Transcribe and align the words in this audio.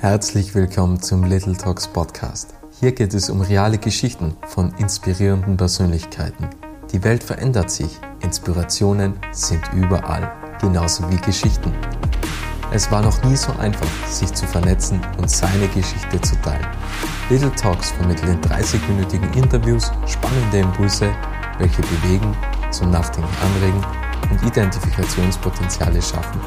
Herzlich 0.00 0.54
willkommen 0.54 1.02
zum 1.02 1.24
Little 1.24 1.54
Talks 1.54 1.86
Podcast. 1.86 2.54
Hier 2.80 2.92
geht 2.92 3.12
es 3.12 3.28
um 3.28 3.42
reale 3.42 3.76
Geschichten 3.76 4.34
von 4.46 4.72
inspirierenden 4.78 5.58
Persönlichkeiten. 5.58 6.48
Die 6.90 7.04
Welt 7.04 7.22
verändert 7.22 7.70
sich, 7.70 7.98
Inspirationen 8.22 9.18
sind 9.30 9.60
überall, 9.74 10.32
genauso 10.58 11.04
wie 11.10 11.18
Geschichten. 11.18 11.74
Es 12.72 12.90
war 12.90 13.02
noch 13.02 13.22
nie 13.24 13.36
so 13.36 13.52
einfach, 13.58 13.86
sich 14.08 14.32
zu 14.32 14.46
vernetzen 14.46 15.02
und 15.18 15.30
seine 15.30 15.68
Geschichte 15.68 16.18
zu 16.22 16.34
teilen. 16.40 16.66
Little 17.28 17.54
Talks 17.54 17.90
vermitteln 17.90 18.40
30-minütigen 18.40 19.36
Interviews 19.36 19.92
spannende 20.06 20.60
Impulse, 20.60 21.10
welche 21.58 21.82
bewegen, 21.82 22.34
zum 22.70 22.90
Nachdenken 22.90 23.36
anregen 23.44 23.84
und 24.30 24.48
Identifikationspotenziale 24.48 26.00
schaffen. 26.00 26.40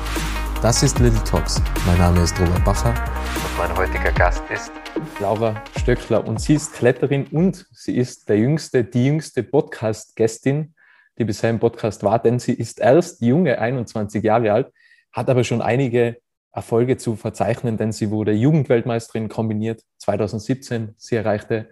Das 0.64 0.82
ist 0.82 0.98
Little 1.00 1.22
Talks. 1.26 1.62
Mein 1.86 1.98
Name 1.98 2.22
ist 2.22 2.40
Robert 2.40 2.64
Bacher 2.64 2.92
und 2.92 3.58
mein 3.58 3.76
heutiger 3.76 4.14
Gast 4.14 4.42
ist 4.50 4.72
Laura 5.20 5.62
Stöckler 5.78 6.26
und 6.26 6.40
sie 6.40 6.54
ist 6.54 6.72
Kletterin 6.72 7.28
und 7.32 7.68
sie 7.74 7.98
ist 7.98 8.30
der 8.30 8.38
jüngste, 8.38 8.86
die 8.86 9.08
jüngste 9.08 9.44
Podcast-Gästin, 9.44 10.74
die 11.18 11.26
bisher 11.26 11.50
im 11.50 11.60
Podcast 11.60 12.02
war, 12.04 12.18
denn 12.18 12.40
sie 12.40 12.54
ist 12.54 12.80
erst 12.80 13.22
junge, 13.22 13.60
21 13.60 14.24
Jahre 14.24 14.54
alt, 14.54 14.72
hat 15.12 15.30
aber 15.30 15.44
schon 15.44 15.62
einige 15.62 16.22
Erfolge 16.54 16.96
zu 16.96 17.18
verzeichnen, 17.18 17.76
denn 17.76 17.92
sie 17.92 18.10
wurde 18.10 18.32
Jugendweltmeisterin 18.32 19.28
kombiniert 19.28 19.82
2017. 19.98 20.96
Sie 20.96 21.18
erreichte 21.18 21.72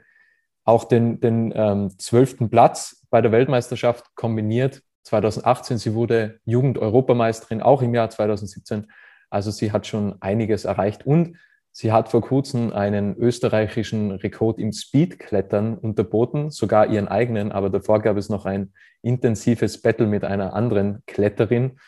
auch 0.66 0.83
den, 0.83 1.21
den 1.21 1.53
ähm, 1.55 1.97
12. 1.97 2.49
Platz 2.49 3.05
bei 3.09 3.21
der 3.21 3.31
Weltmeisterschaft 3.31 4.13
kombiniert 4.16 4.81
2018. 5.03 5.77
Sie 5.77 5.93
wurde 5.93 6.39
Jugend-Europameisterin, 6.45 7.61
auch 7.61 7.81
im 7.81 7.93
Jahr 7.93 8.09
2017. 8.09 8.87
Also 9.29 9.51
sie 9.51 9.71
hat 9.71 9.87
schon 9.87 10.21
einiges 10.21 10.65
erreicht 10.65 11.05
und 11.05 11.37
sie 11.71 11.91
hat 11.91 12.09
vor 12.09 12.21
kurzem 12.21 12.73
einen 12.73 13.15
österreichischen 13.15 14.11
Rekord 14.11 14.59
im 14.59 14.73
Speedklettern 14.73 15.77
unterboten, 15.77 16.52
sogar 16.52 16.88
ihren 16.88 17.08
eigenen, 17.08 17.52
aber 17.52 17.69
davor 17.69 18.02
gab 18.02 18.17
es 18.17 18.30
noch 18.30 18.45
ein 18.45 18.73
intensives 19.02 19.81
Battle 19.81 20.05
mit 20.05 20.23
einer 20.23 20.53
anderen 20.53 21.02
Kletterin. 21.08 21.80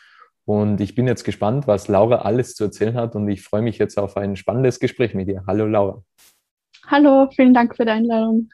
Und 0.46 0.80
ich 0.80 0.94
bin 0.94 1.06
jetzt 1.06 1.24
gespannt, 1.24 1.66
was 1.66 1.88
Laura 1.88 2.16
alles 2.16 2.54
zu 2.54 2.64
erzählen 2.64 2.96
hat 2.96 3.14
und 3.14 3.28
ich 3.28 3.42
freue 3.42 3.62
mich 3.62 3.78
jetzt 3.78 3.98
auf 3.98 4.16
ein 4.16 4.36
spannendes 4.36 4.80
Gespräch 4.80 5.14
mit 5.14 5.28
ihr. 5.28 5.44
Hallo 5.46 5.66
Laura. 5.66 6.02
Hallo, 6.86 7.30
vielen 7.34 7.54
Dank 7.54 7.76
für 7.76 7.84
die 7.84 7.90
Einladung. 7.92 8.50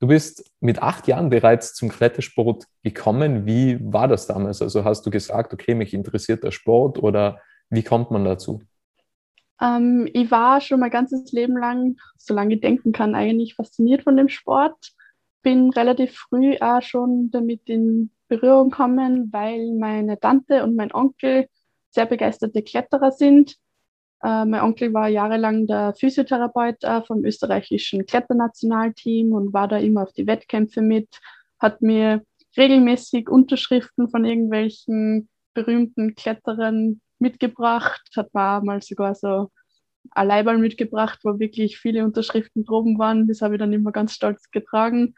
Du 0.00 0.08
bist 0.08 0.50
mit 0.60 0.82
acht 0.82 1.06
Jahren 1.06 1.30
bereits 1.30 1.74
zum 1.74 1.88
Klettersport 1.88 2.64
gekommen. 2.82 3.46
Wie 3.46 3.78
war 3.80 4.08
das 4.08 4.26
damals? 4.26 4.60
Also 4.60 4.84
hast 4.84 5.06
du 5.06 5.10
gesagt, 5.10 5.52
okay, 5.52 5.74
mich 5.74 5.94
interessiert 5.94 6.44
der 6.44 6.50
Sport 6.50 7.02
oder 7.02 7.40
wie 7.70 7.82
kommt 7.82 8.10
man 8.10 8.24
dazu? 8.24 8.62
Ähm, 9.60 10.08
ich 10.12 10.30
war 10.30 10.60
schon 10.60 10.80
mein 10.80 10.90
ganzes 10.90 11.32
Leben 11.32 11.56
lang, 11.56 11.96
solange 12.18 12.56
ich 12.56 12.60
denken 12.60 12.92
kann, 12.92 13.14
eigentlich 13.14 13.54
fasziniert 13.54 14.02
von 14.02 14.16
dem 14.16 14.28
Sport. 14.28 14.92
Bin 15.42 15.70
relativ 15.70 16.16
früh 16.16 16.56
auch 16.60 16.82
schon 16.82 17.30
damit 17.30 17.68
in 17.68 18.10
Berührung 18.28 18.70
gekommen, 18.70 19.32
weil 19.32 19.72
meine 19.78 20.18
Tante 20.18 20.64
und 20.64 20.76
mein 20.76 20.92
Onkel 20.92 21.46
sehr 21.90 22.06
begeisterte 22.06 22.62
Kletterer 22.62 23.12
sind 23.12 23.56
äh, 24.24 24.46
mein 24.46 24.62
Onkel 24.62 24.94
war 24.94 25.08
jahrelang 25.08 25.66
der 25.66 25.94
Physiotherapeut 25.94 26.82
äh, 26.82 27.02
vom 27.02 27.24
österreichischen 27.24 28.06
Kletternationalteam 28.06 29.32
und 29.32 29.52
war 29.52 29.68
da 29.68 29.76
immer 29.76 30.02
auf 30.04 30.12
die 30.14 30.26
Wettkämpfe 30.26 30.80
mit, 30.80 31.08
hat 31.58 31.82
mir 31.82 32.22
regelmäßig 32.56 33.28
Unterschriften 33.28 34.08
von 34.08 34.24
irgendwelchen 34.24 35.28
berühmten 35.52 36.14
Kletterern 36.14 37.02
mitgebracht, 37.18 38.02
hat 38.16 38.32
mir 38.32 38.62
mal 38.62 38.80
sogar 38.80 39.14
so 39.14 39.50
ein 40.12 40.28
Leibal 40.28 40.56
mitgebracht, 40.58 41.20
wo 41.22 41.38
wirklich 41.38 41.78
viele 41.78 42.04
Unterschriften 42.04 42.64
droben 42.64 42.98
waren. 42.98 43.28
Das 43.28 43.42
habe 43.42 43.54
ich 43.54 43.58
dann 43.58 43.72
immer 43.72 43.92
ganz 43.92 44.14
stolz 44.14 44.50
getragen. 44.50 45.14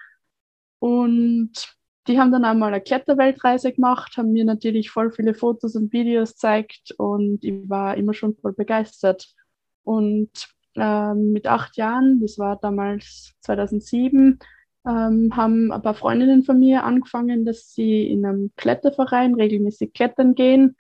Und 0.81 1.76
die 2.07 2.19
haben 2.19 2.33
dann 2.33 2.45
einmal 2.45 2.73
eine 2.73 2.83
Kletterweltreise 2.83 3.73
gemacht, 3.73 4.17
haben 4.17 4.33
mir 4.33 4.45
natürlich 4.45 4.91
voll 4.91 5.11
viele 5.11 5.35
Fotos 5.35 5.75
und 5.77 5.93
Videos 5.93 6.33
gezeigt 6.33 6.95
und 6.99 7.45
ich 7.45 7.69
war 7.69 7.97
immer 7.97 8.15
schon 8.15 8.37
voll 8.37 8.53
begeistert. 8.53 9.35
Und 9.83 10.31
ähm, 10.77 11.33
mit 11.33 11.47
acht 11.47 11.77
Jahren, 11.77 12.21
das 12.21 12.39
war 12.39 12.57
damals 12.57 13.35
2007, 13.41 14.39
ähm, 14.87 15.37
haben 15.37 15.73
ein 15.73 15.83
paar 15.83 15.95
Freundinnen 15.95 16.45
von 16.45 16.59
mir 16.59 16.85
angefangen, 16.85 17.45
dass 17.45 17.73
sie 17.73 18.07
in 18.07 18.25
einem 18.25 18.53
Kletterverein 18.57 19.35
regelmäßig 19.35 19.93
klettern 19.93 20.35
gehen. 20.35 20.77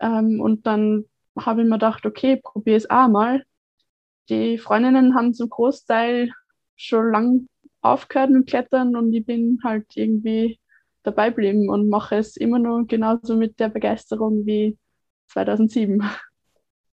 Ähm, 0.00 0.40
und 0.40 0.66
dann 0.66 1.04
habe 1.38 1.62
ich 1.62 1.68
mir 1.68 1.74
gedacht, 1.74 2.06
okay, 2.06 2.40
probiere 2.42 2.76
es 2.76 2.88
auch 2.90 3.08
mal. 3.08 3.44
Die 4.28 4.58
Freundinnen 4.58 5.14
haben 5.14 5.34
zum 5.34 5.50
Großteil 5.50 6.30
schon 6.76 7.10
lang 7.12 7.46
aufgehört 7.84 8.30
mit 8.30 8.46
Klettern 8.46 8.96
und 8.96 9.12
ich 9.12 9.24
bin 9.24 9.58
halt 9.62 9.86
irgendwie 9.94 10.58
dabei 11.02 11.28
geblieben 11.28 11.68
und 11.68 11.88
mache 11.88 12.16
es 12.16 12.36
immer 12.36 12.58
noch 12.58 12.84
genauso 12.88 13.36
mit 13.36 13.60
der 13.60 13.68
Begeisterung 13.68 14.46
wie 14.46 14.78
2007. 15.28 16.02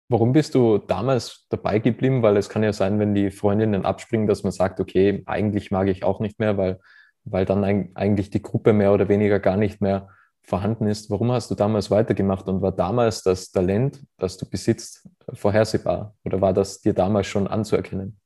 Warum 0.09 0.33
bist 0.33 0.55
du 0.55 0.77
damals 0.77 1.45
dabei 1.49 1.79
geblieben? 1.79 2.21
Weil 2.21 2.35
es 2.35 2.49
kann 2.49 2.63
ja 2.63 2.73
sein, 2.73 2.99
wenn 2.99 3.15
die 3.15 3.31
Freundinnen 3.31 3.85
abspringen, 3.85 4.27
dass 4.27 4.43
man 4.43 4.51
sagt, 4.51 4.81
okay, 4.81 5.23
eigentlich 5.25 5.71
mag 5.71 5.87
ich 5.87 6.03
auch 6.03 6.19
nicht 6.19 6.37
mehr, 6.37 6.57
weil, 6.57 6.79
weil 7.23 7.45
dann 7.45 7.63
eigentlich 7.95 8.29
die 8.29 8.41
Gruppe 8.41 8.73
mehr 8.73 8.93
oder 8.93 9.07
weniger 9.07 9.39
gar 9.39 9.55
nicht 9.55 9.79
mehr 9.79 10.09
vorhanden 10.41 10.87
ist. 10.87 11.09
Warum 11.09 11.31
hast 11.31 11.49
du 11.49 11.55
damals 11.55 11.89
weitergemacht 11.89 12.47
und 12.49 12.61
war 12.61 12.73
damals 12.73 13.23
das 13.23 13.51
Talent, 13.51 14.01
das 14.17 14.37
du 14.37 14.49
besitzt, 14.49 15.07
vorhersehbar? 15.31 16.13
Oder 16.25 16.41
war 16.41 16.51
das 16.51 16.81
dir 16.81 16.93
damals 16.93 17.27
schon 17.27 17.47
anzuerkennen? 17.47 18.20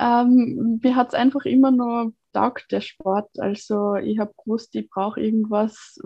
Ähm, 0.00 0.80
mir 0.82 0.96
hat 0.96 1.08
es 1.08 1.14
einfach 1.14 1.44
immer 1.44 1.70
nur 1.70 2.14
taugt, 2.32 2.72
der 2.72 2.80
Sport. 2.80 3.28
Also 3.38 3.96
ich 3.96 4.18
habe 4.18 4.32
gewusst, 4.44 4.74
ich 4.74 4.88
brauche 4.88 5.20
irgendwas, 5.20 6.00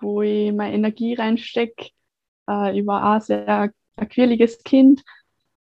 wo 0.00 0.22
ich 0.22 0.52
meine 0.52 0.74
Energie 0.74 1.14
reinstecke. 1.14 1.90
Äh, 2.48 2.78
ich 2.78 2.86
war 2.86 3.16
auch 3.16 3.20
sehr 3.20 3.72
ein 3.96 4.08
quirliges 4.08 4.62
Kind. 4.62 5.02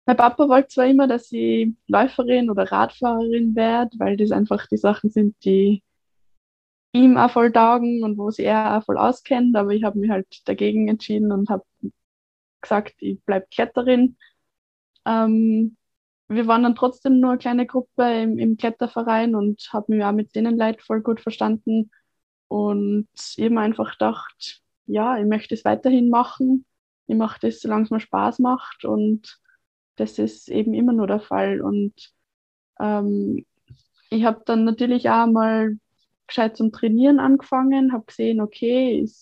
Mein 0.05 0.17
Papa 0.17 0.49
wollte 0.49 0.69
zwar 0.69 0.85
immer, 0.87 1.07
dass 1.07 1.31
ich 1.31 1.69
Läuferin 1.87 2.49
oder 2.49 2.71
Radfahrerin 2.71 3.55
werde, 3.55 3.97
weil 3.99 4.17
das 4.17 4.31
einfach 4.31 4.67
die 4.67 4.77
Sachen 4.77 5.09
sind, 5.09 5.35
die 5.43 5.81
ihm 6.93 7.17
auch 7.17 7.31
voll 7.31 7.51
taugen 7.51 8.03
und 8.03 8.17
wo 8.17 8.29
sich 8.29 8.45
er 8.45 8.77
auch 8.77 8.83
voll 8.85 8.97
auskennt, 8.97 9.55
aber 9.55 9.71
ich 9.71 9.83
habe 9.83 9.97
mich 9.99 10.11
halt 10.11 10.47
dagegen 10.47 10.89
entschieden 10.89 11.31
und 11.31 11.49
habe 11.49 11.63
gesagt, 12.61 12.95
ich 12.99 13.21
bleibe 13.23 13.47
Kletterin. 13.51 14.17
Ähm, 15.05 15.77
wir 16.33 16.47
waren 16.47 16.63
dann 16.63 16.75
trotzdem 16.75 17.19
nur 17.19 17.31
eine 17.31 17.39
kleine 17.39 17.65
Gruppe 17.65 18.03
im, 18.21 18.37
im 18.37 18.57
Kletterverein 18.57 19.35
und 19.35 19.69
haben 19.71 19.95
mich 19.95 20.03
auch 20.03 20.11
mit 20.11 20.35
denen 20.35 20.57
Leid 20.57 20.81
voll 20.81 21.01
gut 21.01 21.21
verstanden. 21.21 21.91
Und 22.47 23.07
eben 23.37 23.57
einfach 23.57 23.93
gedacht, 23.93 24.61
ja, 24.85 25.17
ich 25.17 25.25
möchte 25.25 25.55
es 25.55 25.65
weiterhin 25.65 26.09
machen. 26.09 26.65
Ich 27.07 27.15
mache 27.15 27.39
das, 27.41 27.61
solange 27.61 27.85
es 27.85 27.89
mir 27.91 27.99
Spaß 27.99 28.39
macht. 28.39 28.85
Und 28.85 29.39
das 29.95 30.19
ist 30.19 30.49
eben 30.49 30.73
immer 30.73 30.93
nur 30.93 31.07
der 31.07 31.19
Fall. 31.19 31.61
Und 31.61 31.93
ähm, 32.79 33.45
ich 34.09 34.23
habe 34.25 34.43
dann 34.45 34.65
natürlich 34.65 35.09
auch 35.09 35.27
mal 35.27 35.77
gescheit 36.27 36.57
zum 36.57 36.71
Trainieren 36.71 37.19
angefangen, 37.19 37.93
habe 37.93 38.05
gesehen, 38.05 38.41
okay, 38.41 39.01
ich, 39.01 39.15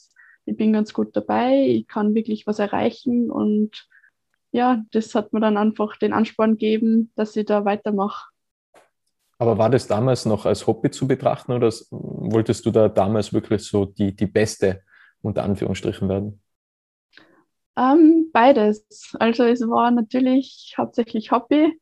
ich 0.45 0.57
bin 0.57 0.73
ganz 0.73 0.93
gut 0.93 1.15
dabei, 1.15 1.65
ich 1.67 1.87
kann 1.87 2.13
wirklich 2.15 2.47
was 2.47 2.59
erreichen 2.59 3.31
und 3.31 3.87
ja, 4.51 4.83
das 4.91 5.15
hat 5.15 5.33
mir 5.33 5.39
dann 5.39 5.57
einfach 5.57 5.97
den 5.97 6.13
Ansporn 6.13 6.51
gegeben, 6.51 7.11
dass 7.15 7.35
ich 7.35 7.45
da 7.45 7.65
weitermache. 7.65 8.29
Aber 9.37 9.57
war 9.57 9.69
das 9.69 9.87
damals 9.87 10.25
noch 10.25 10.45
als 10.45 10.67
Hobby 10.67 10.91
zu 10.91 11.07
betrachten 11.07 11.51
oder 11.51 11.73
wolltest 11.89 12.65
du 12.65 12.71
da 12.71 12.89
damals 12.89 13.33
wirklich 13.33 13.63
so 13.63 13.85
die, 13.85 14.15
die 14.15 14.27
Beste 14.27 14.83
unter 15.21 15.43
Anführungsstrichen 15.43 16.07
werden? 16.09 16.41
Ähm, 17.75 18.29
beides. 18.31 19.15
Also 19.19 19.43
es 19.45 19.61
war 19.61 19.89
natürlich 19.91 20.75
hauptsächlich 20.77 21.31
Hobby, 21.31 21.79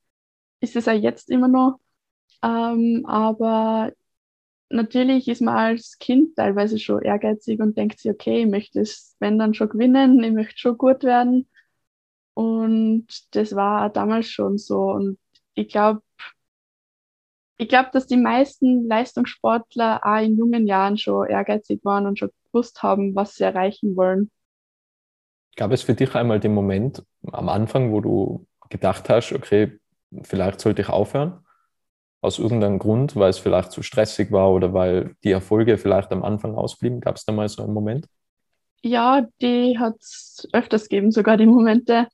ist 0.62 0.76
es 0.76 0.86
ja 0.86 0.94
jetzt 0.94 1.30
immer 1.30 1.48
noch. 1.48 1.80
Ähm, 2.42 3.04
aber 3.06 3.92
natürlich 4.70 5.28
ist 5.28 5.42
man 5.42 5.58
als 5.58 5.98
Kind 6.00 6.36
teilweise 6.36 6.80
schon 6.80 7.02
ehrgeizig 7.02 7.60
und 7.60 7.78
denkt 7.78 8.00
sich, 8.00 8.12
okay, 8.12 8.44
ich 8.44 8.48
möchte 8.48 8.80
es, 8.80 9.16
wenn 9.20 9.40
dann 9.40 9.54
schon 9.54 9.70
gewinnen, 9.70 10.24
ich 10.24 10.32
möchte 10.32 10.58
schon 10.58 10.78
gut 10.78 11.04
werden. 11.04 11.50
Und 12.40 13.06
das 13.32 13.54
war 13.54 13.90
damals 13.90 14.30
schon 14.30 14.58
so. 14.58 14.92
Und 14.92 15.20
ich 15.56 15.68
glaube, 15.68 16.02
ich 17.58 17.68
glaube, 17.68 17.90
dass 17.92 18.08
die 18.08 18.16
meisten 18.16 18.88
Leistungssportler 18.88 20.00
auch 20.06 20.24
in 20.24 20.38
jungen 20.38 20.66
Jahren 20.66 20.98
schon 20.98 21.28
ehrgeizig 21.28 21.84
waren 21.84 22.06
und 22.06 22.18
schon 22.18 22.30
gewusst 22.46 22.82
haben, 22.82 23.14
was 23.14 23.36
sie 23.36 23.44
erreichen 23.44 23.98
wollen. 23.98 24.32
Gab 25.58 25.74
es 25.74 25.82
für 25.82 25.96
dich 25.96 26.16
einmal 26.16 26.40
den 26.40 26.54
Moment 26.54 27.04
am 27.30 27.50
Anfang, 27.50 27.92
wo 27.92 28.00
du 28.00 28.48
gedacht 28.70 29.10
hast, 29.10 29.34
okay, 29.34 29.78
vielleicht 30.24 30.62
sollte 30.62 30.84
ich 30.84 30.88
aufhören? 30.88 31.46
Aus 32.22 32.40
irgendeinem 32.40 32.80
Grund, 32.80 33.18
weil 33.18 33.32
es 33.32 33.40
vielleicht 33.40 33.74
zu 33.74 33.84
stressig 33.84 34.32
war 34.32 34.50
oder 34.54 34.74
weil 34.74 35.18
die 35.26 35.32
Erfolge 35.32 35.78
vielleicht 35.78 36.14
am 36.14 36.24
Anfang 36.24 36.56
ausblieben? 36.56 37.02
Gab 37.02 37.18
es 37.18 37.26
da 37.26 37.34
mal 37.34 37.50
so 37.50 37.64
einen 37.64 37.74
Moment? 37.74 38.08
Ja, 38.82 39.28
die 39.42 39.78
hat 39.78 39.98
es 40.00 40.48
öfters 40.54 40.88
gegeben, 40.88 41.12
sogar 41.12 41.36
die 41.36 41.46
Momente. 41.46 42.08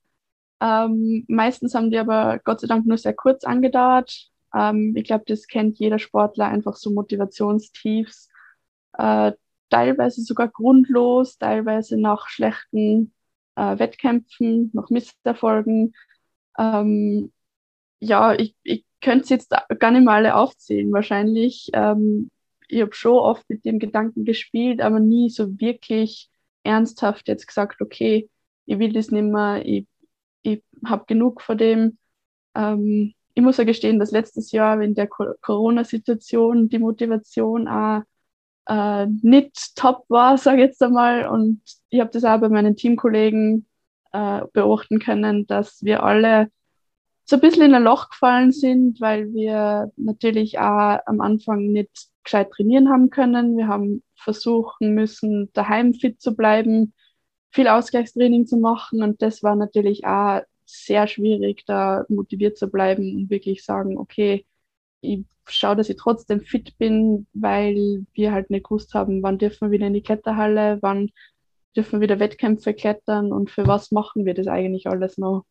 Ähm, 0.62 1.25
meistens 1.28 1.75
haben 1.75 1.92
die 1.92 1.98
aber 1.98 2.40
Gott 2.44 2.62
sei 2.62 2.68
Dank 2.68 2.86
nur 2.86 2.98
sehr 2.98 3.13
kurz 3.13 3.44
angedauert. 3.44 4.30
Ähm, 4.54 4.94
ich 4.96 5.04
glaube, 5.06 5.25
das 5.28 5.48
kennt 5.48 5.80
jeder 5.80 6.00
Sportler, 6.00 6.48
einfach 6.48 6.75
so 6.75 6.92
Motivationstiefs. 6.92 8.30
Äh, 8.98 9.34
teilweise 9.69 10.22
sogar 10.22 10.48
grundlos, 10.48 11.38
teilweise 11.38 12.00
nach 12.00 12.30
schlechten 12.30 13.13
äh, 13.56 13.78
Wettkämpfen, 13.80 14.72
nach 14.74 14.90
Misserfolgen. 14.90 15.94
Ähm, 16.57 17.31
ja, 18.00 18.34
ich, 18.34 18.56
ich 18.63 18.86
könnte 19.02 19.24
es 19.24 19.30
jetzt 19.30 19.54
gar 19.80 19.92
nicht 19.92 20.04
mal 20.06 20.16
alle 20.16 20.36
aufzählen, 20.36 20.92
wahrscheinlich. 20.92 21.69
Ähm, 21.74 22.30
ich 22.68 22.81
habe 22.81 22.94
schon 22.94 23.13
oft 23.13 23.48
mit 23.50 23.66
dem 23.66 23.80
Gedanken 23.80 24.25
gespielt, 24.25 24.81
aber 24.81 25.00
nie 25.00 25.30
so 25.30 25.60
wirklich 25.60 26.30
ernsthaft 26.63 27.28
jetzt 27.28 27.48
gesagt, 27.48 27.81
okay, 27.81 28.30
ich 28.66 28.80
will 28.80 28.94
das 28.94 29.12
nicht 29.12 29.24
mehr, 29.24 29.63
ich, 29.66 29.88
ich 30.45 30.63
habe 30.86 31.06
genug 31.07 31.42
von 31.42 31.57
dem. 31.57 31.97
Ähm, 32.56 33.13
ich 33.33 33.44
muss 33.44 33.57
ja 33.57 33.65
gestehen, 33.65 34.00
dass 34.00 34.12
letztes 34.12 34.51
Jahr 34.51 34.81
in 34.81 34.95
der 34.95 35.07
Corona-Situation 35.07 36.69
die 36.69 36.80
Motivation 36.80 37.68
auch 37.68 38.03
äh, 38.68 39.07
nicht 39.07 39.75
top 39.75 40.06
war, 40.07 40.38
sage 40.38 40.63
ich 40.63 40.69
jetzt 40.69 40.81
einmal. 40.81 41.27
Und 41.27 41.62
ich 41.89 42.00
habe 42.00 42.12
das 42.12 42.24
auch 42.24 42.39
bei 42.39 42.50
meinen 42.50 42.75
Teamkollegen 42.75 43.68
äh, 44.13 44.42
beobachten 44.53 45.00
können, 45.00 45.47
dass 45.47 45.83
wir 45.83 46.03
alle 46.03 46.50
so 47.25 47.38
ein 47.38 47.42
bisschen 47.42 47.63
in 47.63 47.74
ein 47.74 47.83
Loch 47.83 48.09
gefallen 48.09 48.51
sind, 48.51 49.01
weil 49.01 49.33
wir 49.33 49.92
natürlich 49.97 50.59
auch 50.59 51.00
am 51.07 51.21
Anfang 51.21 51.71
nicht 51.71 52.09
gescheit 52.24 52.51
trainieren 52.51 52.89
haben 52.89 53.09
können. 53.09 53.57
Wir 53.57 53.68
haben 53.68 54.03
versuchen 54.15 54.94
müssen, 54.94 55.50
daheim 55.53 55.94
fit 55.94 56.21
zu 56.21 56.36
bleiben, 56.36 56.94
viel 57.56 57.68
Ausgleichstraining 57.69 58.46
zu 58.46 58.57
machen 58.57 59.02
und 59.02 59.22
das 59.22 59.42
war 59.42 59.56
natürlich 59.56 60.06
auch 60.06 60.42
sehr 60.66 61.07
schwierig, 61.07 61.63
da 61.66 62.04
motiviert 62.10 62.57
zu 62.57 62.68
bleiben 62.68 63.16
und 63.16 63.30
wirklich 63.30 63.63
sagen, 63.63 63.98
okay, 63.98 64.46
ich 65.00 65.24
schaue, 65.48 65.78
dass 65.78 65.90
ich 65.90 65.96
trotzdem 65.96 66.42
fit 66.42 66.78
bin, 66.78 67.28
weil 67.34 68.06
wir 68.13 68.34
halt 68.34 68.50
nicht 68.50 68.66
gewusst 68.66 68.94
haben, 68.94 69.24
wann 69.24 69.38
dürfen 69.38 69.68
wir 69.68 69.72
wieder 69.72 69.88
in 69.88 69.94
die 69.94 70.02
Kletterhalle, 70.02 70.80
wann 70.81 71.12
dürfen 71.78 71.94
wir 71.94 72.02
wieder 72.02 72.19
Wettkämpfe 72.19 72.74
klettern 72.74 73.31
und 73.31 73.50
für 73.50 73.66
was 73.68 73.92
machen 73.92 74.25
wir 74.25 74.34
das 74.34 74.48
eigentlich 74.48 74.88
alles 74.88 75.18
noch. 75.18 75.46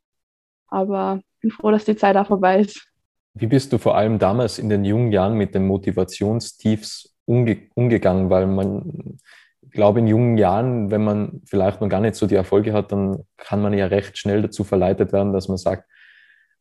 Aber 0.69 1.21
ich 1.37 1.41
bin 1.41 1.51
froh, 1.53 1.71
dass 1.71 1.87
die 1.87 1.97
Zeit 1.97 2.17
auch 2.17 2.27
vorbei 2.27 2.61
ist. 2.61 2.87
Wie 3.33 3.47
bist 3.47 3.73
du 3.73 3.79
vor 3.79 3.97
allem 3.97 4.19
damals 4.19 4.59
in 4.59 4.69
den 4.69 4.85
jungen 4.85 5.11
Jahren 5.11 5.35
mit 5.39 5.55
den 5.55 5.67
Motivationstiefs 5.67 7.15
umge 7.25 7.69
umgegangen? 7.75 8.29
Weil 8.31 8.47
man, 8.47 9.19
glaube, 9.75 9.99
in 9.99 10.07
jungen 10.07 10.39
Jahren, 10.39 10.91
wenn 10.91 11.05
man 11.05 11.43
vielleicht 11.45 11.81
noch 11.81 11.89
gar 11.89 12.01
nicht 12.01 12.15
so 12.15 12.27
die 12.27 12.35
Erfolge 12.35 12.73
hat, 12.73 12.93
dann 12.93 13.25
kann 13.37 13.61
man 13.61 13.75
ja 13.75 13.87
recht 13.87 14.17
schnell 14.17 14.41
dazu 14.41 14.65
verleitet 14.65 15.13
werden, 15.13 15.33
dass 15.33 15.49
man 15.49 15.59
sagt, 15.59 15.89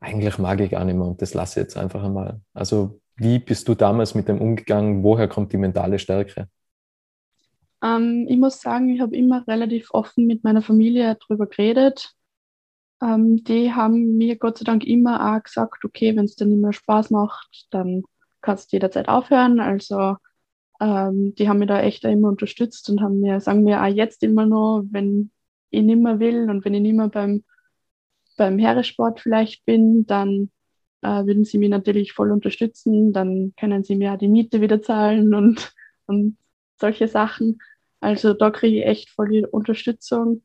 eigentlich 0.01 0.37
mag 0.37 0.59
ich 0.59 0.71
gar 0.71 0.83
nicht 0.83 0.95
mehr 0.95 1.07
und 1.07 1.21
das 1.21 1.33
lasse 1.33 1.59
ich 1.59 1.63
jetzt 1.63 1.77
einfach 1.77 2.03
einmal. 2.03 2.41
Also 2.53 2.99
wie 3.15 3.39
bist 3.39 3.67
du 3.67 3.75
damals 3.75 4.15
mit 4.15 4.27
dem 4.27 4.41
umgegangen? 4.41 5.03
Woher 5.03 5.27
kommt 5.27 5.53
die 5.53 5.57
mentale 5.57 5.99
Stärke? 5.99 6.49
Ähm, 7.81 8.25
ich 8.27 8.37
muss 8.37 8.59
sagen, 8.59 8.89
ich 8.89 8.99
habe 8.99 9.15
immer 9.15 9.47
relativ 9.47 9.91
offen 9.91 10.25
mit 10.25 10.43
meiner 10.43 10.61
Familie 10.61 11.17
darüber 11.21 11.47
geredet. 11.47 12.13
Ähm, 13.01 13.43
die 13.43 13.73
haben 13.73 14.17
mir 14.17 14.37
Gott 14.37 14.57
sei 14.57 14.63
Dank 14.65 14.83
immer 14.83 15.35
auch 15.35 15.43
gesagt, 15.43 15.85
okay, 15.85 16.15
wenn 16.15 16.25
es 16.25 16.35
dir 16.35 16.45
nicht 16.45 16.61
mehr 16.61 16.73
Spaß 16.73 17.11
macht, 17.11 17.67
dann 17.69 18.03
kannst 18.41 18.71
du 18.71 18.77
jederzeit 18.77 19.07
aufhören. 19.07 19.59
Also 19.59 20.15
ähm, 20.83 21.33
die 21.35 21.47
haben 21.47 21.59
mich 21.59 21.69
da 21.69 21.81
echt 21.81 22.03
immer 22.03 22.27
unterstützt 22.27 22.89
und 22.89 23.01
haben 23.01 23.21
mir, 23.21 23.39
sagen 23.39 23.63
mir 23.63 23.81
auch 23.81 23.87
jetzt 23.87 24.21
immer 24.21 24.45
noch, 24.45 24.83
wenn 24.91 25.31
ich 25.69 25.81
nicht 25.81 26.01
mehr 26.01 26.19
will 26.19 26.49
und 26.49 26.65
wenn 26.65 26.73
ich 26.73 26.81
nicht 26.81 26.95
mehr 26.95 27.07
beim, 27.07 27.45
beim 28.35 28.59
Heeresport 28.59 29.21
vielleicht 29.21 29.63
bin, 29.65 30.05
dann 30.05 30.51
äh, 31.01 31.25
würden 31.25 31.45
sie 31.45 31.57
mich 31.57 31.69
natürlich 31.69 32.11
voll 32.11 32.31
unterstützen. 32.31 33.13
Dann 33.13 33.53
können 33.57 33.83
sie 33.85 33.95
mir 33.95 34.13
auch 34.13 34.17
die 34.17 34.27
Miete 34.27 34.59
wieder 34.59 34.81
zahlen 34.81 35.33
und, 35.33 35.73
und 36.05 36.37
solche 36.77 37.07
Sachen. 37.07 37.59
Also 38.01 38.33
da 38.33 38.51
kriege 38.51 38.79
ich 38.79 38.85
echt 38.85 39.09
voll 39.09 39.29
die 39.29 39.45
Unterstützung. 39.45 40.43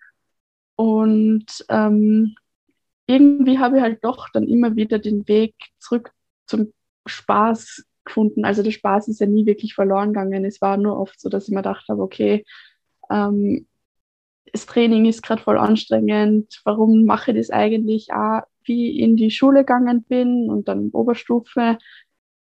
Und 0.77 1.47
ähm, 1.69 2.37
irgendwie 3.09 3.59
habe 3.59 3.79
ich 3.79 3.83
halt 3.83 4.05
doch 4.05 4.29
dann 4.33 4.47
immer 4.47 4.77
wieder 4.77 5.01
den 5.01 5.27
Weg 5.27 5.57
zurück 5.81 6.13
zum 6.47 6.73
Spaß 7.07 7.88
gefunden. 8.09 8.45
Also 8.45 8.63
der 8.63 8.71
Spaß 8.73 9.09
ist 9.09 9.21
ja 9.21 9.27
nie 9.27 9.47
wirklich 9.47 9.75
verloren 9.75 10.13
gegangen. 10.13 10.45
Es 10.45 10.61
war 10.61 10.77
nur 10.77 10.99
oft 10.99 11.21
so, 11.21 11.29
dass 11.29 11.45
ich 11.45 11.51
mir 11.51 11.63
gedacht 11.63 11.89
habe, 11.89 12.03
okay, 12.03 12.45
ähm, 13.11 13.67
das 14.53 14.67
Training 14.67 15.07
ist 15.07 15.23
gerade 15.23 15.43
voll 15.43 15.59
anstrengend. 15.59 16.61
Warum 16.65 17.05
mache 17.05 17.33
ich 17.33 17.37
das 17.37 17.51
eigentlich? 17.51 18.13
Auch 18.13 18.43
wie 18.65 18.93
ich 18.93 18.99
in 19.01 19.17
die 19.17 19.31
Schule 19.31 19.61
gegangen 19.61 20.05
bin 20.05 20.51
und 20.51 20.69
dann 20.69 20.91
Oberstufe, 20.91 21.79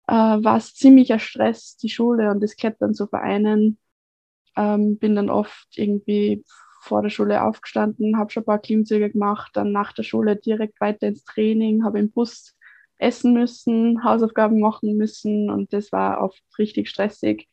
äh, 0.07 0.13
war 0.13 0.57
es 0.57 0.75
ziemlicher 0.75 1.19
Stress, 1.19 1.77
die 1.77 1.89
Schule 1.89 2.31
und 2.31 2.41
das 2.41 2.55
Klettern 2.55 2.93
zu 2.93 3.07
vereinen. 3.07 3.77
Ähm, 4.55 4.97
bin 4.97 5.15
dann 5.15 5.29
oft 5.29 5.67
irgendwie 5.75 6.43
vor 6.81 7.01
der 7.01 7.09
Schule 7.09 7.43
aufgestanden, 7.43 8.17
habe 8.17 8.31
schon 8.31 8.43
ein 8.43 8.45
paar 8.45 8.59
Klimmzüge 8.59 9.09
gemacht, 9.09 9.51
dann 9.55 9.71
nach 9.71 9.93
der 9.93 10.03
Schule 10.03 10.35
direkt 10.35 10.79
weiter 10.81 11.07
ins 11.07 11.23
Training, 11.23 11.85
habe 11.85 11.99
im 11.99 12.11
Bus 12.11 12.55
essen 13.03 13.33
müssen, 13.33 14.03
Hausaufgaben 14.03 14.59
machen 14.59 14.97
müssen 14.97 15.49
und 15.49 15.73
das 15.73 15.91
war 15.91 16.21
oft 16.21 16.41
richtig 16.57 16.89
stressig. 16.89 17.47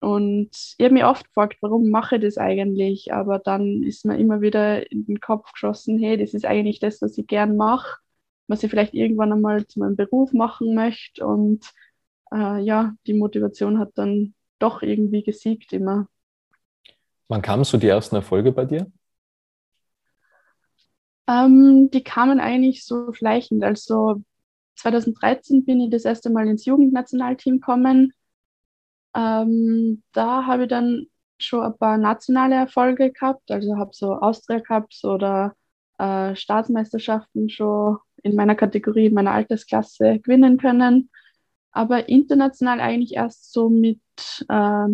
Und 0.00 0.50
ich 0.52 0.84
habe 0.84 0.94
mir 0.94 1.08
oft 1.08 1.26
gefragt, 1.26 1.58
warum 1.60 1.90
mache 1.90 2.16
ich 2.16 2.22
das 2.22 2.38
eigentlich? 2.38 3.12
Aber 3.12 3.38
dann 3.38 3.82
ist 3.82 4.04
mir 4.04 4.16
immer 4.18 4.40
wieder 4.40 4.90
in 4.92 5.06
den 5.06 5.20
Kopf 5.20 5.52
geschossen, 5.52 5.98
hey, 5.98 6.16
das 6.16 6.34
ist 6.34 6.46
eigentlich 6.46 6.78
das, 6.78 7.02
was 7.02 7.18
ich 7.18 7.26
gern 7.26 7.56
mache, 7.56 7.98
was 8.46 8.62
ich 8.62 8.70
vielleicht 8.70 8.94
irgendwann 8.94 9.32
einmal 9.32 9.66
zu 9.66 9.80
meinem 9.80 9.96
Beruf 9.96 10.32
machen 10.32 10.74
möchte. 10.74 11.26
Und 11.26 11.64
äh, 12.32 12.60
ja, 12.60 12.94
die 13.06 13.14
Motivation 13.14 13.78
hat 13.78 13.90
dann 13.96 14.34
doch 14.60 14.82
irgendwie 14.82 15.24
gesiegt 15.24 15.72
immer. 15.72 16.08
Wann 17.26 17.42
kamen 17.42 17.64
so 17.64 17.76
die 17.76 17.88
ersten 17.88 18.16
Erfolge 18.16 18.52
bei 18.52 18.64
dir? 18.64 18.90
Ähm, 21.26 21.90
die 21.92 22.02
kamen 22.02 22.40
eigentlich 22.40 22.84
so 22.86 23.12
schleichend. 23.12 23.62
Also 23.64 24.22
2013 24.78 25.64
bin 25.64 25.80
ich 25.80 25.90
das 25.90 26.04
erste 26.04 26.30
Mal 26.30 26.48
ins 26.48 26.64
Jugendnationalteam 26.64 27.60
gekommen 27.60 28.12
ähm, 29.14 30.02
da 30.12 30.46
habe 30.46 30.64
ich 30.64 30.68
dann 30.68 31.06
schon 31.38 31.64
ein 31.64 31.76
paar 31.78 31.98
nationale 31.98 32.54
Erfolge 32.56 33.12
gehabt, 33.12 33.50
also 33.50 33.76
habe 33.76 33.90
so 33.92 34.14
Austria 34.14 34.60
Cups 34.60 35.04
oder 35.04 35.54
äh, 35.98 36.34
Staatsmeisterschaften 36.36 37.48
schon 37.48 37.98
in 38.22 38.34
meiner 38.36 38.54
Kategorie, 38.54 39.06
in 39.06 39.14
meiner 39.14 39.32
Altersklasse 39.32 40.20
gewinnen 40.20 40.58
können. 40.58 41.10
Aber 41.72 42.08
international 42.08 42.80
eigentlich 42.80 43.14
erst 43.14 43.52
so 43.52 43.68
mit 43.68 44.00
äh, 44.48 44.86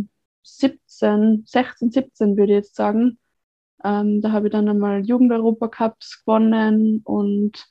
17, 0.43 1.45
16, 1.47 1.91
17 1.91 2.37
würde 2.37 2.53
ich 2.53 2.57
jetzt 2.59 2.77
sagen. 2.77 3.19
Ähm, 3.85 4.21
da 4.23 4.33
habe 4.33 4.49
ich 4.49 4.53
dann 4.53 4.69
einmal 4.69 5.05
Jugend-Europa-Cups 5.05 6.25
gewonnen 6.25 7.01
und 7.05 7.67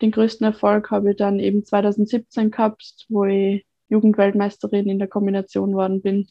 den 0.00 0.10
größten 0.10 0.46
Erfolg 0.46 0.90
habe 0.90 1.12
ich 1.12 1.16
dann 1.16 1.38
eben 1.38 1.64
2017 1.64 2.50
gehabt, 2.50 3.06
wo 3.08 3.24
ich 3.24 3.64
Jugendweltmeisterin 3.88 4.88
in 4.88 4.98
der 4.98 5.08
Kombination 5.08 5.74
worden 5.74 6.02
bin. 6.02 6.28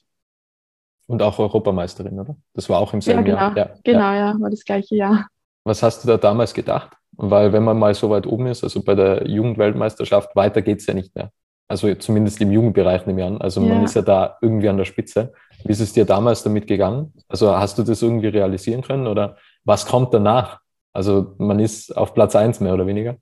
Und 1.08 1.22
auch 1.22 1.38
Europameisterin, 1.40 2.20
oder? 2.20 2.36
Das 2.54 2.70
war 2.70 2.80
auch 2.80 2.94
im 2.94 3.02
selben 3.02 3.26
ja, 3.26 3.50
genau. 3.50 3.56
Jahr. 3.56 3.58
Ja, 3.58 3.76
genau, 3.84 4.00
ja. 4.00 4.16
ja, 4.16 4.36
war 4.40 4.50
das 4.50 4.66
gleiche 4.66 4.96
Jahr. 4.96 5.28
Was 5.64 5.82
hast 5.84 6.04
du 6.04 6.08
da 6.08 6.18
damals 6.18 6.54
gedacht? 6.54 6.96
Weil 7.14 7.54
wenn 7.54 7.64
man 7.64 7.78
mal 7.78 7.94
so 7.94 8.10
weit 8.10 8.28
oben 8.28 8.48
ist, 8.48 8.64
also 8.64 8.84
bei 8.84 8.96
der 8.96 9.28
Jugendweltmeisterschaft, 9.28 10.36
weiter 10.36 10.62
geht 10.62 10.80
es 10.80 10.86
ja 10.86 10.94
nicht 10.94 11.16
mehr. 11.16 11.32
Also 11.68 11.94
zumindest 11.96 12.40
im 12.42 12.52
Jugendbereich 12.52 13.06
nehme 13.08 13.22
ich 13.22 13.28
an. 13.28 13.42
Also 13.42 13.62
man 13.62 13.84
ist 13.84 13.96
ja 13.96 14.04
da 14.04 14.38
irgendwie 14.42 14.70
an 14.70 14.78
der 14.78 14.86
Spitze. 14.86 15.34
Wie 15.64 15.72
ist 15.72 15.80
es 15.80 15.94
dir 15.94 16.06
damals 16.06 16.44
damit 16.44 16.68
gegangen? 16.68 17.14
Also 17.28 17.56
hast 17.58 17.78
du 17.80 17.84
das 17.84 18.02
irgendwie 18.04 18.28
realisieren 18.28 18.84
können 18.84 19.08
oder 19.08 19.38
was 19.64 19.88
kommt 19.88 20.14
danach? 20.14 20.60
Also 20.94 21.34
man 21.40 21.60
ist 21.60 21.96
auf 21.98 22.14
Platz 22.14 22.36
1 22.36 22.60
mehr 22.60 22.74
oder 22.74 22.86
weniger? 22.86 23.18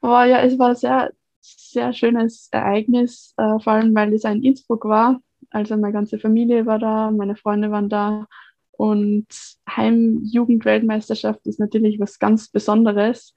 Boah, 0.00 0.24
ja, 0.24 0.40
es 0.42 0.58
war 0.58 0.74
sehr 0.74 1.10
sehr 1.40 1.92
schönes 1.92 2.48
Ereignis, 2.52 3.34
äh, 3.36 3.58
vor 3.60 3.72
allem 3.74 3.94
weil 3.94 4.12
es 4.12 4.24
in 4.24 4.42
Innsbruck 4.42 4.84
war. 4.84 5.20
Also 5.50 5.76
meine 5.76 5.92
ganze 5.92 6.18
Familie 6.18 6.66
war 6.66 6.78
da, 6.78 7.10
meine 7.10 7.36
Freunde 7.36 7.70
waren 7.70 7.88
da 7.88 8.26
und 8.72 9.26
Heimjugendweltmeisterschaft 9.68 11.46
ist 11.46 11.58
natürlich 11.60 11.98
was 12.00 12.18
ganz 12.18 12.48
Besonderes. 12.48 13.34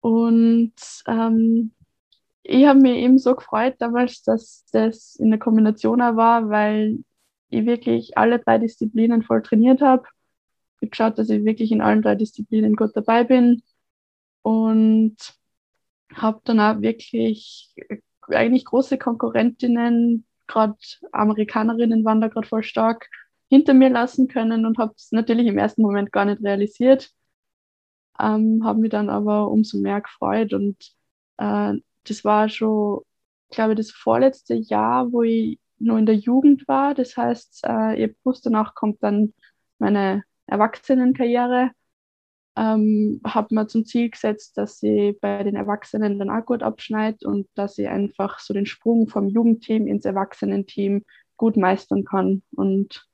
Und 0.00 0.72
ähm, 1.06 1.72
ich 2.42 2.66
habe 2.66 2.80
mich 2.80 2.96
eben 2.98 3.18
so 3.18 3.34
gefreut 3.36 3.76
damals, 3.78 4.22
dass 4.22 4.64
das 4.72 5.16
in 5.16 5.30
der 5.30 5.38
Kombination 5.38 6.00
war, 6.00 6.48
weil 6.50 7.00
ich 7.50 7.66
wirklich 7.66 8.16
alle 8.18 8.38
drei 8.38 8.58
Disziplinen 8.58 9.22
voll 9.22 9.42
trainiert 9.42 9.80
habe. 9.82 10.04
Ich 10.76 10.82
habe 10.82 10.90
geschaut, 10.90 11.18
dass 11.18 11.30
ich 11.30 11.44
wirklich 11.44 11.72
in 11.72 11.80
allen 11.82 12.02
drei 12.02 12.14
Disziplinen 12.14 12.76
gut 12.76 12.92
dabei 12.94 13.24
bin. 13.24 13.62
Und 14.42 15.16
habe 16.14 16.40
dann 16.44 16.60
auch 16.60 16.80
wirklich 16.82 17.72
äh, 17.76 17.98
eigentlich 18.28 18.64
große 18.66 18.98
Konkurrentinnen, 18.98 20.26
gerade 20.46 20.76
Amerikanerinnen 21.12 22.04
waren 22.04 22.20
da 22.20 22.28
gerade 22.28 22.48
voll 22.48 22.62
stark, 22.62 23.08
hinter 23.48 23.74
mir 23.74 23.90
lassen 23.90 24.28
können 24.28 24.66
und 24.66 24.78
habe 24.78 24.92
es 24.96 25.12
natürlich 25.12 25.46
im 25.46 25.58
ersten 25.58 25.82
Moment 25.82 26.12
gar 26.12 26.24
nicht 26.26 26.42
realisiert. 26.42 27.10
ähm, 28.20 28.62
habe 28.64 28.80
mich 28.80 28.90
dann 28.90 29.10
aber 29.10 29.50
umso 29.50 29.78
mehr 29.78 30.00
gefreut. 30.00 30.52
Und 30.52 30.76
äh, 31.38 31.74
das 32.04 32.24
war 32.24 32.48
schon, 32.48 33.02
glaube 33.50 33.72
ich, 33.72 33.78
das 33.78 33.90
vorletzte 33.90 34.54
Jahr, 34.54 35.12
wo 35.12 35.22
ich 35.22 35.58
nur 35.78 35.98
in 35.98 36.06
der 36.06 36.16
Jugend 36.16 36.66
war. 36.68 36.94
Das 36.94 37.16
heißt, 37.16 37.64
äh, 37.66 38.00
ihr 38.00 38.14
Plus 38.22 38.40
danach 38.42 38.74
kommt 38.74 39.02
dann 39.02 39.34
meine 39.78 40.24
Erwachsenenkarriere. 40.46 41.70
Ähm, 42.58 43.20
habe 43.24 43.54
mir 43.54 43.68
zum 43.68 43.84
Ziel 43.84 44.10
gesetzt, 44.10 44.58
dass 44.58 44.80
sie 44.80 45.16
bei 45.20 45.44
den 45.44 45.54
Erwachsenen 45.54 46.18
dann 46.18 46.28
auch 46.28 46.44
gut 46.44 46.64
abschneidet 46.64 47.24
und 47.24 47.46
dass 47.54 47.76
sie 47.76 47.86
einfach 47.86 48.40
so 48.40 48.52
den 48.52 48.66
Sprung 48.66 49.06
vom 49.06 49.28
Jugendteam 49.28 49.86
ins 49.86 50.04
Erwachsenenteam 50.04 51.04
gut 51.36 51.56
meistern 51.56 52.04
kann. 52.04 52.42
Und 52.56 53.06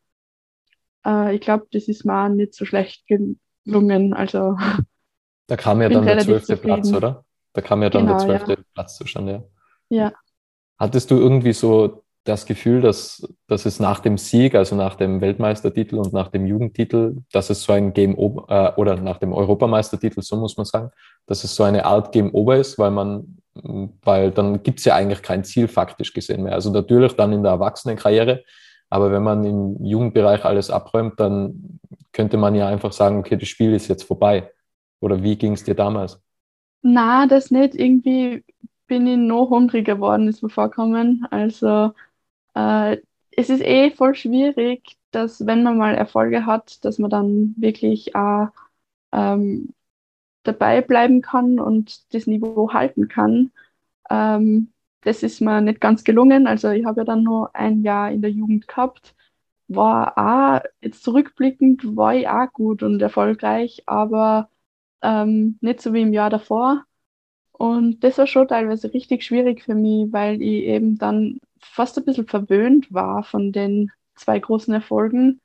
äh, 1.05 1.35
ich 1.35 1.43
glaube, 1.43 1.67
das 1.73 1.89
ist 1.89 2.07
mir 2.07 2.31
nicht 2.31 2.55
so 2.55 2.65
schlecht 2.65 3.05
gelungen. 3.07 4.15
Also 4.15 4.57
da 5.47 5.57
kam 5.57 5.83
ja 5.83 5.91
dann 5.91 6.07
der 6.07 6.21
zwölfte 6.21 6.57
Platz, 6.57 6.91
oder? 6.91 7.27
Da 7.53 7.61
kam 7.61 7.83
ja 7.83 7.91
dann 7.91 8.07
genau, 8.07 8.19
der 8.19 8.27
zwölfte 8.27 8.53
ja. 8.53 8.65
Platz 8.73 8.97
zustande. 8.97 9.51
Ja. 9.91 10.13
Hattest 10.79 11.11
du 11.11 11.17
irgendwie 11.17 11.53
so 11.53 12.04
das 12.25 12.47
Gefühl, 12.47 12.81
dass, 12.81 13.27
dass 13.47 13.67
es 13.67 13.81
nach 13.81 14.01
dem 14.01 14.17
Sieg, 14.17 14.55
also 14.55 14.75
nach 14.75 14.97
dem 14.97 15.21
Weltmeistertitel 15.21 15.97
und 15.97 16.13
nach 16.13 16.29
dem 16.29 16.47
Jugendtitel, 16.47 17.19
dass 17.33 17.51
es 17.51 17.63
so 17.63 17.73
ein 17.73 17.93
Game 17.93 18.17
Over, 18.17 18.47
äh, 18.49 18.81
oder 18.81 18.97
nach 18.97 19.19
dem 19.19 19.33
Europameistertitel, 19.33 20.23
so 20.23 20.37
muss 20.37 20.57
man 20.57 20.65
sagen, 20.65 20.91
dass 21.27 21.45
es 21.45 21.55
so 21.55 21.65
eine 21.65 21.85
Art 21.85 22.13
Game 22.13 22.35
Over 22.35 22.57
ist, 22.57 22.79
weil 22.79 22.91
man, 22.91 23.39
weil 23.53 24.31
dann 24.31 24.63
gibt 24.63 24.79
es 24.79 24.87
ja 24.87 24.95
eigentlich 24.95 25.23
kein 25.23 25.45
Ziel 25.45 25.69
faktisch 25.69 26.13
gesehen 26.15 26.43
mehr. 26.43 26.55
Also 26.55 26.71
natürlich 26.71 27.13
dann 27.13 27.33
in 27.33 27.43
der 27.43 27.53
Erwachsenenkarriere, 27.53 28.43
aber 28.89 29.13
wenn 29.13 29.23
man 29.23 29.45
im 29.45 29.85
Jugendbereich 29.85 30.45
alles 30.45 30.71
abräumt, 30.71 31.21
dann 31.21 31.79
könnte 32.13 32.37
man 32.37 32.55
ja 32.55 32.69
einfach 32.69 32.93
sagen, 32.93 33.19
okay, 33.19 33.37
das 33.37 33.49
Spiel 33.49 33.75
ist 33.75 33.89
jetzt 33.89 34.05
vorbei. 34.05 34.51
Oder 35.01 35.23
wie 35.23 35.37
ging 35.37 35.53
es 35.53 35.65
dir 35.65 35.75
damals? 35.75 36.21
Na, 36.81 37.27
das 37.27 37.51
nicht. 37.51 37.75
Irgendwie 37.75 38.45
bin 38.87 39.07
ich 39.07 39.17
noch 39.17 39.51
hungriger 39.51 39.97
geworden, 39.97 40.29
ist 40.29 40.43
mir 40.43 40.49
vorkommen. 40.49 41.27
Also 41.31 41.93
äh, 42.55 42.99
es 43.33 43.51
ist 43.51 43.63
eh 43.63 43.91
voll 43.91 44.15
schwierig, 44.15 44.97
dass 45.11 45.47
wenn 45.47 45.63
man 45.63 45.79
mal 45.79 45.95
Erfolge 45.95 46.47
hat, 46.47 46.85
dass 46.85 46.99
man 46.99 47.11
dann 47.11 47.55
wirklich 47.57 48.15
auch 48.17 48.49
ähm, 49.13 49.75
dabei 50.45 50.83
bleiben 50.83 51.23
kann 51.23 51.61
und 51.61 52.15
das 52.15 52.27
Niveau 52.27 52.73
halten 52.73 53.09
kann. 53.09 53.53
Ähm, 54.11 54.73
das 55.03 55.23
ist 55.23 55.41
mir 55.41 55.61
nicht 55.61 55.81
ganz 55.81 56.05
gelungen. 56.05 56.47
Also 56.47 56.71
ich 56.71 56.85
habe 56.87 57.03
ja 57.03 57.05
dann 57.05 57.23
nur 57.25 57.55
ein 57.57 57.83
Jahr 57.83 58.11
in 58.13 58.23
der 58.23 58.31
Jugend 58.31 58.69
gehabt. 58.69 59.15
War 59.69 60.19
auch, 60.19 60.63
jetzt 60.83 61.03
zurückblickend, 61.05 61.97
war 61.97 62.15
ich 62.15 62.29
auch 62.29 62.53
gut 62.53 62.83
und 62.83 63.01
erfolgreich, 63.03 63.83
aber 63.87 64.51
ähm, 65.03 65.59
nicht 65.61 65.81
so 65.83 65.93
wie 65.95 66.03
im 66.03 66.13
Jahr 66.13 66.31
davor. 66.31 66.85
Und 67.53 68.01
das 68.05 68.19
war 68.19 68.27
schon 68.27 68.49
teilweise 68.49 68.93
richtig 68.95 69.25
schwierig 69.25 69.63
für 69.65 69.75
mich, 69.75 70.13
weil 70.13 70.43
ich 70.43 70.65
eben 70.65 70.99
dann 70.99 71.41
fast 71.65 71.99
ein 71.99 72.05
bisschen 72.05 72.27
verwöhnt 72.27 72.93
war 72.93 73.25
von 73.25 73.53
den 73.53 73.91
zwei 74.15 74.39
großen 74.39 74.73
Erfolgen 74.75 75.41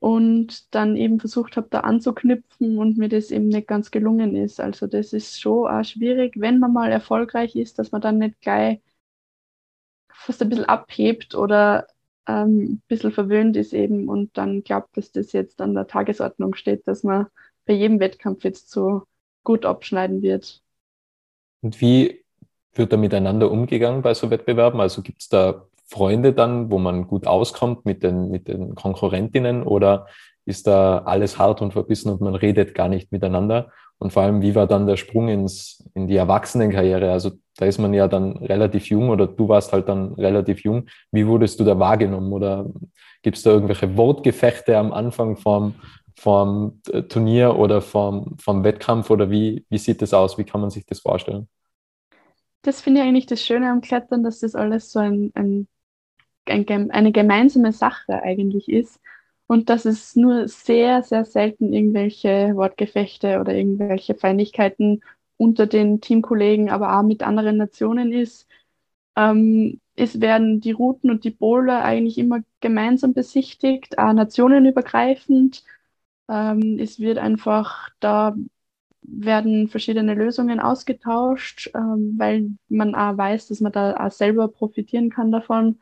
und 0.00 0.74
dann 0.74 0.96
eben 0.96 1.20
versucht 1.20 1.56
habe, 1.56 1.68
da 1.70 1.80
anzuknüpfen 1.80 2.78
und 2.78 2.98
mir 2.98 3.08
das 3.08 3.30
eben 3.30 3.48
nicht 3.48 3.68
ganz 3.68 3.90
gelungen 3.90 4.34
ist. 4.36 4.60
Also 4.60 4.86
das 4.86 5.12
ist 5.12 5.40
schon 5.40 5.68
auch 5.68 5.84
schwierig, 5.84 6.34
wenn 6.38 6.58
man 6.58 6.72
mal 6.72 6.90
erfolgreich 6.90 7.54
ist, 7.56 7.78
dass 7.78 7.92
man 7.92 8.00
dann 8.00 8.18
nicht 8.18 8.40
gleich 8.40 8.80
fast 10.12 10.42
ein 10.42 10.48
bisschen 10.48 10.64
abhebt 10.66 11.34
oder 11.34 11.86
ähm, 12.26 12.74
ein 12.74 12.82
bisschen 12.88 13.12
verwöhnt 13.12 13.56
ist 13.56 13.72
eben 13.72 14.08
und 14.08 14.36
dann 14.36 14.62
glaubt, 14.62 14.96
dass 14.96 15.12
das 15.12 15.32
jetzt 15.32 15.60
an 15.60 15.74
der 15.74 15.86
Tagesordnung 15.86 16.54
steht, 16.54 16.86
dass 16.86 17.02
man 17.02 17.26
bei 17.66 17.74
jedem 17.74 18.00
Wettkampf 18.00 18.44
jetzt 18.44 18.70
so 18.70 19.02
gut 19.44 19.64
abschneiden 19.66 20.22
wird. 20.22 20.62
Und 21.62 21.80
wie 21.80 22.19
wird 22.74 22.92
da 22.92 22.96
miteinander 22.96 23.50
umgegangen 23.50 24.02
bei 24.02 24.14
so 24.14 24.30
Wettbewerben? 24.30 24.80
Also 24.80 25.02
gibt 25.02 25.22
es 25.22 25.28
da 25.28 25.66
Freunde 25.86 26.32
dann, 26.32 26.70
wo 26.70 26.78
man 26.78 27.08
gut 27.08 27.26
auskommt 27.26 27.84
mit 27.84 28.02
den, 28.02 28.30
mit 28.30 28.46
den 28.48 28.74
Konkurrentinnen 28.74 29.64
oder 29.64 30.06
ist 30.46 30.66
da 30.66 30.98
alles 30.98 31.38
hart 31.38 31.62
und 31.62 31.72
verbissen 31.72 32.10
und 32.10 32.20
man 32.20 32.34
redet 32.34 32.74
gar 32.74 32.88
nicht 32.88 33.12
miteinander? 33.12 33.70
Und 33.98 34.12
vor 34.12 34.22
allem, 34.22 34.40
wie 34.40 34.54
war 34.54 34.66
dann 34.66 34.86
der 34.86 34.96
Sprung 34.96 35.28
ins, 35.28 35.84
in 35.94 36.06
die 36.06 36.16
Erwachsenenkarriere? 36.16 37.12
Also 37.12 37.32
da 37.56 37.66
ist 37.66 37.78
man 37.78 37.92
ja 37.92 38.08
dann 38.08 38.38
relativ 38.38 38.86
jung 38.86 39.10
oder 39.10 39.26
du 39.26 39.48
warst 39.48 39.74
halt 39.74 39.88
dann 39.88 40.14
relativ 40.14 40.64
jung. 40.64 40.86
Wie 41.12 41.26
wurdest 41.26 41.60
du 41.60 41.64
da 41.64 41.78
wahrgenommen? 41.78 42.32
Oder 42.32 42.66
gibt 43.22 43.36
es 43.36 43.42
da 43.42 43.50
irgendwelche 43.50 43.96
Wortgefechte 43.98 44.78
am 44.78 44.92
Anfang 44.92 45.36
vom, 45.36 45.74
vom 46.16 46.80
Turnier 47.10 47.58
oder 47.58 47.82
vom, 47.82 48.36
vom 48.40 48.64
Wettkampf? 48.64 49.10
Oder 49.10 49.30
wie, 49.30 49.66
wie 49.68 49.78
sieht 49.78 50.00
das 50.00 50.14
aus? 50.14 50.38
Wie 50.38 50.44
kann 50.44 50.62
man 50.62 50.70
sich 50.70 50.86
das 50.86 51.00
vorstellen? 51.00 51.46
Das 52.62 52.80
finde 52.80 53.00
ich 53.00 53.06
eigentlich 53.06 53.26
das 53.26 53.44
Schöne 53.44 53.70
am 53.70 53.80
Klettern, 53.80 54.22
dass 54.22 54.40
das 54.40 54.54
alles 54.54 54.92
so 54.92 54.98
ein, 55.00 55.32
ein, 55.34 55.68
ein, 56.46 56.90
eine 56.90 57.12
gemeinsame 57.12 57.72
Sache 57.72 58.22
eigentlich 58.22 58.68
ist 58.68 59.00
und 59.46 59.68
dass 59.68 59.84
es 59.84 60.16
nur 60.16 60.48
sehr, 60.48 61.02
sehr 61.02 61.24
selten 61.24 61.72
irgendwelche 61.72 62.54
Wortgefechte 62.54 63.40
oder 63.40 63.54
irgendwelche 63.54 64.14
Feindlichkeiten 64.14 65.02
unter 65.36 65.66
den 65.66 66.00
Teamkollegen, 66.00 66.70
aber 66.70 66.98
auch 66.98 67.02
mit 67.02 67.22
anderen 67.22 67.56
Nationen 67.56 68.12
ist. 68.12 68.46
Ähm, 69.16 69.80
es 69.96 70.20
werden 70.20 70.60
die 70.60 70.72
Routen 70.72 71.10
und 71.10 71.24
die 71.24 71.30
Boulder 71.30 71.84
eigentlich 71.84 72.18
immer 72.18 72.40
gemeinsam 72.60 73.12
besichtigt, 73.14 73.98
auch 73.98 74.12
nationenübergreifend. 74.12 75.64
Ähm, 76.28 76.78
es 76.80 77.00
wird 77.00 77.18
einfach 77.18 77.90
da 78.00 78.36
werden 79.02 79.68
verschiedene 79.68 80.14
Lösungen 80.14 80.60
ausgetauscht, 80.60 81.70
ähm, 81.74 82.14
weil 82.18 82.50
man 82.68 82.94
auch 82.94 83.16
weiß, 83.16 83.48
dass 83.48 83.60
man 83.60 83.72
da 83.72 83.96
auch 83.96 84.10
selber 84.10 84.48
profitieren 84.48 85.10
kann 85.10 85.32
davon. 85.32 85.80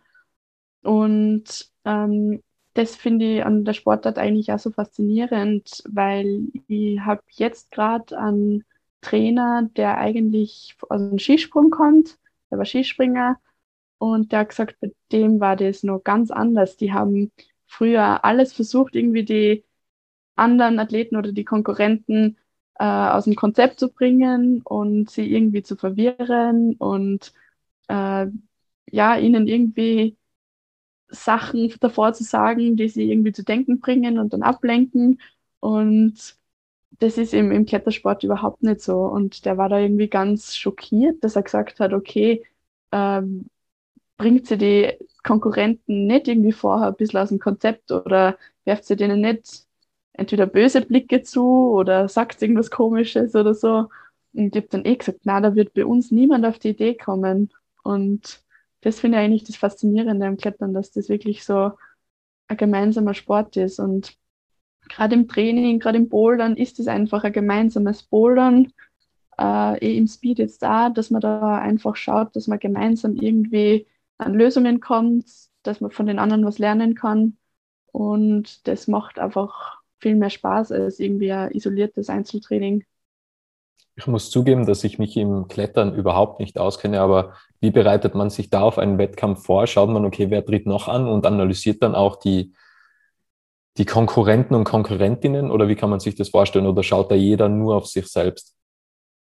Und 0.82 1.70
ähm, 1.84 2.42
das 2.75 2.96
finde 2.96 3.25
ich 3.37 3.44
an 3.44 3.64
der 3.64 3.72
Sportart 3.72 4.18
eigentlich 4.18 4.52
auch 4.52 4.58
so 4.58 4.70
faszinierend, 4.70 5.82
weil 5.88 6.48
ich 6.68 7.00
habe 7.00 7.22
jetzt 7.30 7.70
gerade 7.72 8.16
einen 8.18 8.64
Trainer, 9.00 9.68
der 9.76 9.98
eigentlich 9.98 10.76
aus 10.88 11.00
dem 11.00 11.18
Skisprung 11.18 11.70
kommt, 11.70 12.18
der 12.50 12.58
war 12.58 12.64
Skispringer 12.64 13.38
und 13.98 14.32
der 14.32 14.40
hat 14.40 14.50
gesagt, 14.50 14.76
bei 14.80 14.92
dem 15.12 15.40
war 15.40 15.56
das 15.56 15.82
noch 15.82 16.02
ganz 16.04 16.30
anders. 16.30 16.76
Die 16.76 16.92
haben 16.92 17.32
früher 17.66 18.25
alles 18.25 18.52
versucht, 18.52 18.94
irgendwie 18.94 19.25
die 19.25 19.64
anderen 20.37 20.78
Athleten 20.78 21.16
oder 21.16 21.32
die 21.32 21.44
Konkurrenten 21.44 22.38
äh, 22.78 22.85
aus 22.85 23.25
dem 23.25 23.35
Konzept 23.37 23.80
zu 23.80 23.90
bringen 23.90 24.62
und 24.62 25.11
sie 25.11 25.32
irgendwie 25.32 25.62
zu 25.62 25.76
verwirren 25.76 26.75
und 26.76 27.32
äh, 27.88 28.26
ja, 28.90 29.16
ihnen 29.18 29.47
irgendwie 29.49 30.16
Sachen 31.08 31.73
davor 31.80 32.12
zu 32.14 32.25
sagen, 32.25 32.76
die 32.76 32.88
sie 32.88 33.11
irgendwie 33.11 33.32
zu 33.32 33.44
denken 33.44 33.80
bringen 33.80 34.18
und 34.18 34.32
dann 34.32 34.42
ablenken. 34.42 35.20
Und 35.61 36.37
das 37.00 37.18
ist 37.18 37.35
im, 37.35 37.52
im 37.52 37.66
Klettersport 37.66 38.25
überhaupt 38.25 38.62
nicht 38.62 38.80
so. 38.82 39.00
Und 39.02 39.44
der 39.44 39.56
war 39.58 39.68
da 39.68 39.78
irgendwie 39.78 40.08
ganz 40.08 40.56
schockiert, 40.56 41.23
dass 41.25 41.37
er 41.37 41.42
gesagt 41.42 41.80
hat, 41.80 41.92
okay, 41.92 42.44
ähm, 42.92 43.47
bringt 44.16 44.47
sie 44.49 44.58
die 44.58 44.94
Konkurrenten 45.25 46.06
nicht 46.06 46.28
irgendwie 46.28 46.52
vorher 46.52 46.88
ein 46.88 46.97
bisschen 46.97 47.20
aus 47.20 47.30
dem 47.30 47.38
Konzept 47.40 47.92
oder 47.92 48.38
werft 48.64 48.85
sie 48.87 48.97
denen 48.97 49.20
nicht 49.20 49.67
entweder 50.18 50.46
böse 50.46 50.82
Blicke 50.82 51.22
zu 51.22 51.70
oder 51.72 52.08
sagt 52.08 52.42
irgendwas 52.42 52.70
Komisches 52.70 53.34
oder 53.34 53.54
so. 53.54 53.88
Und 54.34 54.54
ich 54.54 54.62
habe 54.62 54.68
dann 54.70 54.84
eh 54.84 54.96
gesagt, 54.96 55.20
na, 55.25 55.40
da 55.40 55.54
wird 55.54 55.75
bei 55.75 55.87
uns 55.87 56.10
niemand 56.10 56.44
auf 56.44 56.58
die 56.58 56.70
Idee 56.70 56.96
kommen. 56.96 57.50
Und 57.82 58.42
das 58.82 59.00
finde 59.00 59.18
ich 59.18 59.25
eigentlich 59.25 59.44
das 59.44 59.56
Faszinierende 59.56 60.26
am 60.26 60.37
Klettern, 60.37 60.75
dass 60.75 60.90
das 60.90 61.08
wirklich 61.08 61.44
so 61.44 61.72
ein 62.48 62.56
gemeinsamer 62.56 63.14
Sport 63.14 63.56
ist. 63.56 63.78
Und 63.78 64.16
gerade 64.88 65.14
im 65.14 65.28
Training, 65.28 65.78
gerade 65.78 65.98
im 65.98 66.08
Bouldern 66.08 66.56
ist 66.56 66.80
es 66.80 66.88
einfach 66.88 67.25
ein 67.25 67.32
gemeinsames 67.32 68.02
Bouldern. 68.02 68.72
Äh, 69.38 69.78
eh 69.78 69.96
im 69.96 70.08
Speed 70.08 70.40
jetzt 70.40 70.62
da, 70.62 70.90
dass 70.90 71.10
man 71.10 71.20
da 71.20 71.58
einfach 71.58 71.94
schaut, 71.96 72.34
dass 72.34 72.48
man 72.48 72.58
gemeinsam 72.58 73.14
irgendwie 73.16 73.87
an 74.18 74.34
Lösungen 74.34 74.80
kommt, 74.80 75.26
dass 75.62 75.80
man 75.80 75.92
von 75.92 76.06
den 76.06 76.18
anderen 76.18 76.44
was 76.44 76.58
lernen 76.58 76.94
kann. 76.96 77.38
Und 77.92 78.66
das 78.66 78.88
macht 78.88 79.18
einfach 79.18 79.77
viel 79.99 80.17
mehr 80.17 80.31
Spaß 80.31 80.73
als 80.73 81.00
irgendwie 81.00 81.33
ein 81.33 81.50
isoliertes 81.52 82.09
Einzeltraining. 82.09 82.85
Ich 83.97 84.07
muss 84.07 84.31
zugeben, 84.31 84.64
dass 84.64 84.85
ich 84.85 84.99
mich 85.00 85.17
im 85.17 85.49
Klettern 85.49 85.95
überhaupt 85.95 86.38
nicht 86.38 86.57
auskenne, 86.59 87.00
aber 87.00 87.35
wie 87.61 87.73
bereitet 87.73 88.14
man 88.14 88.31
sich 88.31 88.49
da 88.49 88.61
auf 88.61 88.78
einen 88.78 88.97
Wettkampf 88.97 89.45
vor? 89.45 89.67
Schaut 89.67 89.90
man, 89.90 90.05
okay, 90.05 90.31
wer 90.31 90.45
tritt 90.45 90.67
noch 90.67 90.87
an 90.87 91.09
und 91.09 91.26
analysiert 91.26 91.83
dann 91.83 91.97
auch 91.97 92.17
die, 92.17 92.55
die 93.76 93.87
Konkurrenten 93.87 94.55
und 94.55 94.64
Konkurrentinnen 94.64 95.50
oder 95.50 95.67
wie 95.69 95.75
kann 95.75 95.90
man 95.90 95.99
sich 95.99 96.14
das 96.14 96.28
vorstellen? 96.28 96.67
Oder 96.67 96.85
schaut 96.85 97.11
da 97.11 97.17
jeder 97.17 97.49
nur 97.49 97.76
auf 97.76 97.87
sich 97.87 98.07
selbst? 98.07 98.55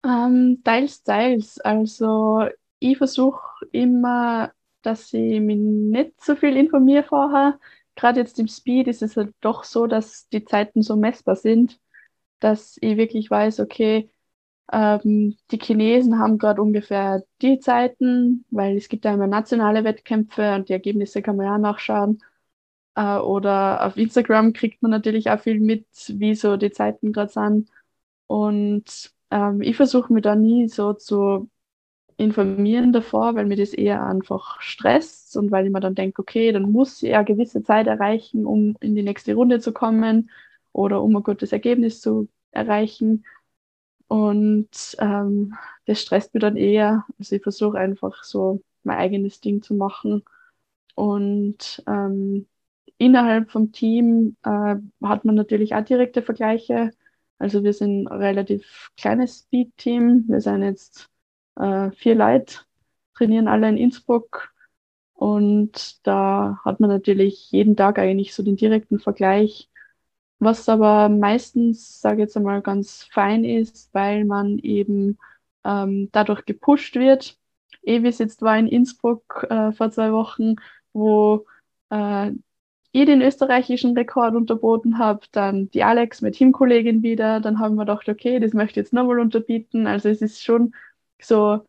Ähm, 0.04 0.61
teils, 0.64 1.04
teils. 1.04 1.61
Also 1.61 2.47
ich 2.81 2.99
versuche 2.99 3.40
immer, 3.73 4.52
dass 4.83 5.12
ich 5.12 5.40
mich 5.40 5.57
nicht 5.57 6.21
so 6.23 6.37
viel 6.37 6.57
informiere 6.57 7.04
vorher, 7.04 7.59
gerade 7.96 8.20
jetzt 8.20 8.38
im 8.38 8.48
Speed 8.48 8.88
ist 8.88 9.02
es 9.02 9.16
halt 9.16 9.34
doch 9.40 9.64
so, 9.64 9.86
dass 9.86 10.28
die 10.28 10.44
Zeiten 10.44 10.82
so 10.82 10.96
messbar 10.96 11.36
sind, 11.36 11.80
dass 12.40 12.76
ich 12.80 12.96
wirklich 12.96 13.30
weiß, 13.30 13.60
okay, 13.60 14.10
ähm, 14.72 15.36
die 15.50 15.58
Chinesen 15.58 16.18
haben 16.18 16.38
gerade 16.38 16.62
ungefähr 16.62 17.22
die 17.42 17.58
Zeiten, 17.58 18.44
weil 18.50 18.76
es 18.76 18.88
gibt 18.88 19.04
ja 19.04 19.14
immer 19.14 19.26
nationale 19.26 19.84
Wettkämpfe 19.84 20.54
und 20.54 20.68
die 20.68 20.72
Ergebnisse 20.74 21.22
kann 21.22 21.36
man 21.36 21.46
ja 21.46 21.58
nachschauen. 21.58 22.22
Äh, 22.94 23.18
oder 23.18 23.86
auf 23.86 23.96
Instagram 23.96 24.52
kriegt 24.52 24.82
man 24.82 24.90
natürlich 24.90 25.30
auch 25.30 25.40
viel 25.40 25.60
mit, 25.60 25.86
wie 26.08 26.34
so 26.34 26.56
die 26.56 26.70
Zeiten 26.70 27.12
gerade 27.12 27.32
sind. 27.32 27.70
Und 28.26 29.12
ähm, 29.30 29.62
ich 29.62 29.76
versuche 29.76 30.12
mich 30.12 30.22
da 30.22 30.34
nie 30.36 30.68
so 30.68 30.92
zu 30.94 31.50
informieren 32.16 32.92
davor, 32.92 33.35
weil 33.35 33.47
mir 33.47 33.56
das 33.56 33.73
eher 33.75 34.04
einfach 34.06 34.61
stresst 34.61 35.37
und 35.37 35.50
weil 35.50 35.66
ich 35.66 35.73
mir 35.73 35.80
dann 35.80 35.94
denke, 35.94 36.23
okay, 36.23 36.52
dann 36.52 36.71
muss 36.71 37.02
ich 37.02 37.14
eine 37.14 37.25
gewisse 37.25 37.62
Zeit 37.62 37.87
erreichen, 37.87 38.47
um 38.47 38.76
in 38.80 38.94
die 38.94 39.02
nächste 39.02 39.35
Runde 39.35 39.61
zu 39.61 39.73
kommen 39.73 40.30
oder 40.73 41.02
um 41.02 41.16
ein 41.16 41.23
gutes 41.23 41.52
Ergebnis 41.52 42.00
zu 42.00 42.28
erreichen. 42.52 43.25
Und 44.09 44.97
ähm, 45.00 45.54
das 45.87 46.00
stresst 46.00 46.35
mich 46.35 46.40
dann 46.42 46.56
eher. 46.56 47.04
Also 47.18 47.37
ich 47.37 47.42
versuche 47.42 47.78
einfach 47.78 48.23
so 48.25 48.62
mein 48.85 48.99
eigenes 48.99 49.40
Ding 49.40 49.62
zu 49.62 49.75
machen. 49.75 50.25
Und 50.94 51.83
ähm, 51.88 52.47
innerhalb 52.99 53.50
vom 53.50 53.73
Team 53.73 54.37
äh, 54.44 54.76
hat 55.02 55.25
man 55.25 55.35
natürlich 55.35 55.75
auch 55.75 55.85
direkte 55.85 56.23
Vergleiche. 56.23 56.92
Also 57.38 57.64
wir 57.64 57.73
sind 57.73 58.06
ein 58.09 58.18
relativ 58.18 58.90
kleines 58.97 59.40
Speed-Team. 59.40 60.25
Wir 60.28 60.40
sind 60.40 60.62
jetzt 60.62 61.11
äh, 61.56 61.90
vier 61.92 62.14
Leute, 62.14 62.61
trainieren 63.14 63.49
alle 63.49 63.68
in 63.68 63.76
Innsbruck. 63.76 64.52
Und 65.14 66.06
da 66.06 66.61
hat 66.64 66.80
man 66.80 66.90
natürlich 66.90 67.50
jeden 67.52 67.76
Tag 67.76 67.99
eigentlich 67.99 68.34
so 68.34 68.42
den 68.42 68.56
direkten 68.56 68.99
Vergleich. 68.99 69.70
Was 70.38 70.68
aber 70.68 71.08
meistens, 71.08 72.00
sage 72.00 72.16
ich 72.16 72.20
jetzt 72.23 72.37
einmal, 72.37 72.61
ganz 72.62 73.04
fein 73.04 73.44
ist, 73.44 73.88
weil 73.94 74.25
man 74.25 74.58
eben 74.58 75.18
ähm, 75.64 76.08
dadurch 76.12 76.44
gepusht 76.44 76.96
wird. 76.96 77.38
Evis 77.82 78.18
jetzt 78.18 78.42
war 78.42 78.58
in 78.58 78.66
Innsbruck 78.66 79.46
äh, 79.50 79.73
vor 79.73 79.90
zwei 79.90 80.12
Wochen, 80.12 80.56
wo 80.92 81.46
äh, 81.90 82.32
ich 82.92 83.06
den 83.06 83.23
österreichischen 83.23 83.96
Rekord 83.96 84.34
unterboten 84.37 84.99
habe, 84.99 85.26
dann 85.32 85.70
die 85.70 85.82
Alex, 85.82 86.23
meine 86.23 86.32
Teamkollegin 86.32 87.02
wieder, 87.02 87.40
dann 87.40 87.58
haben 87.58 87.75
wir 87.75 87.84
gedacht, 87.84 88.08
okay, 88.08 88.38
das 88.38 88.52
möchte 88.52 88.73
ich 88.80 88.84
jetzt 88.84 88.92
nochmal 88.92 89.18
unterbieten. 89.18 89.87
Also 89.87 90.08
es 90.08 90.23
ist 90.23 90.44
schon 90.44 90.75
so, 91.25 91.61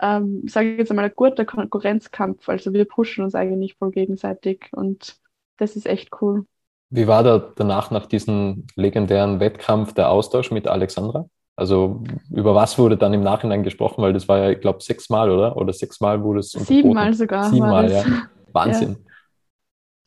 ähm, 0.00 0.42
sage 0.46 0.72
ich 0.72 0.78
jetzt 0.78 0.90
einmal, 0.90 1.06
ein 1.06 1.12
guter 1.14 1.44
Konkurrenzkampf. 1.44 2.48
Also 2.48 2.72
wir 2.72 2.84
pushen 2.84 3.24
uns 3.24 3.34
eigentlich 3.34 3.76
voll 3.76 3.90
gegenseitig 3.90 4.70
und 4.72 5.16
das 5.56 5.76
ist 5.76 5.86
echt 5.86 6.10
cool. 6.20 6.46
Wie 6.90 7.06
war 7.06 7.22
da 7.22 7.38
danach, 7.38 7.90
nach 7.90 8.06
diesem 8.06 8.66
legendären 8.76 9.40
Wettkampf, 9.40 9.94
der 9.94 10.10
Austausch 10.10 10.50
mit 10.50 10.68
Alexandra? 10.68 11.28
Also 11.56 12.02
über 12.30 12.54
was 12.54 12.78
wurde 12.78 12.96
dann 12.96 13.14
im 13.14 13.22
Nachhinein 13.22 13.62
gesprochen? 13.62 14.02
Weil 14.02 14.12
das 14.12 14.28
war 14.28 14.38
ja, 14.38 14.50
ich 14.50 14.60
glaube, 14.60 14.82
sechsmal, 14.82 15.30
oder? 15.30 15.56
Oder 15.56 15.72
sechsmal 15.72 16.22
wurde 16.22 16.40
es 16.40 16.50
Siebenmal 16.50 17.14
sogar. 17.14 17.50
Siebenmal, 17.50 17.90
ja. 17.90 18.04
Wahnsinn. 18.52 18.96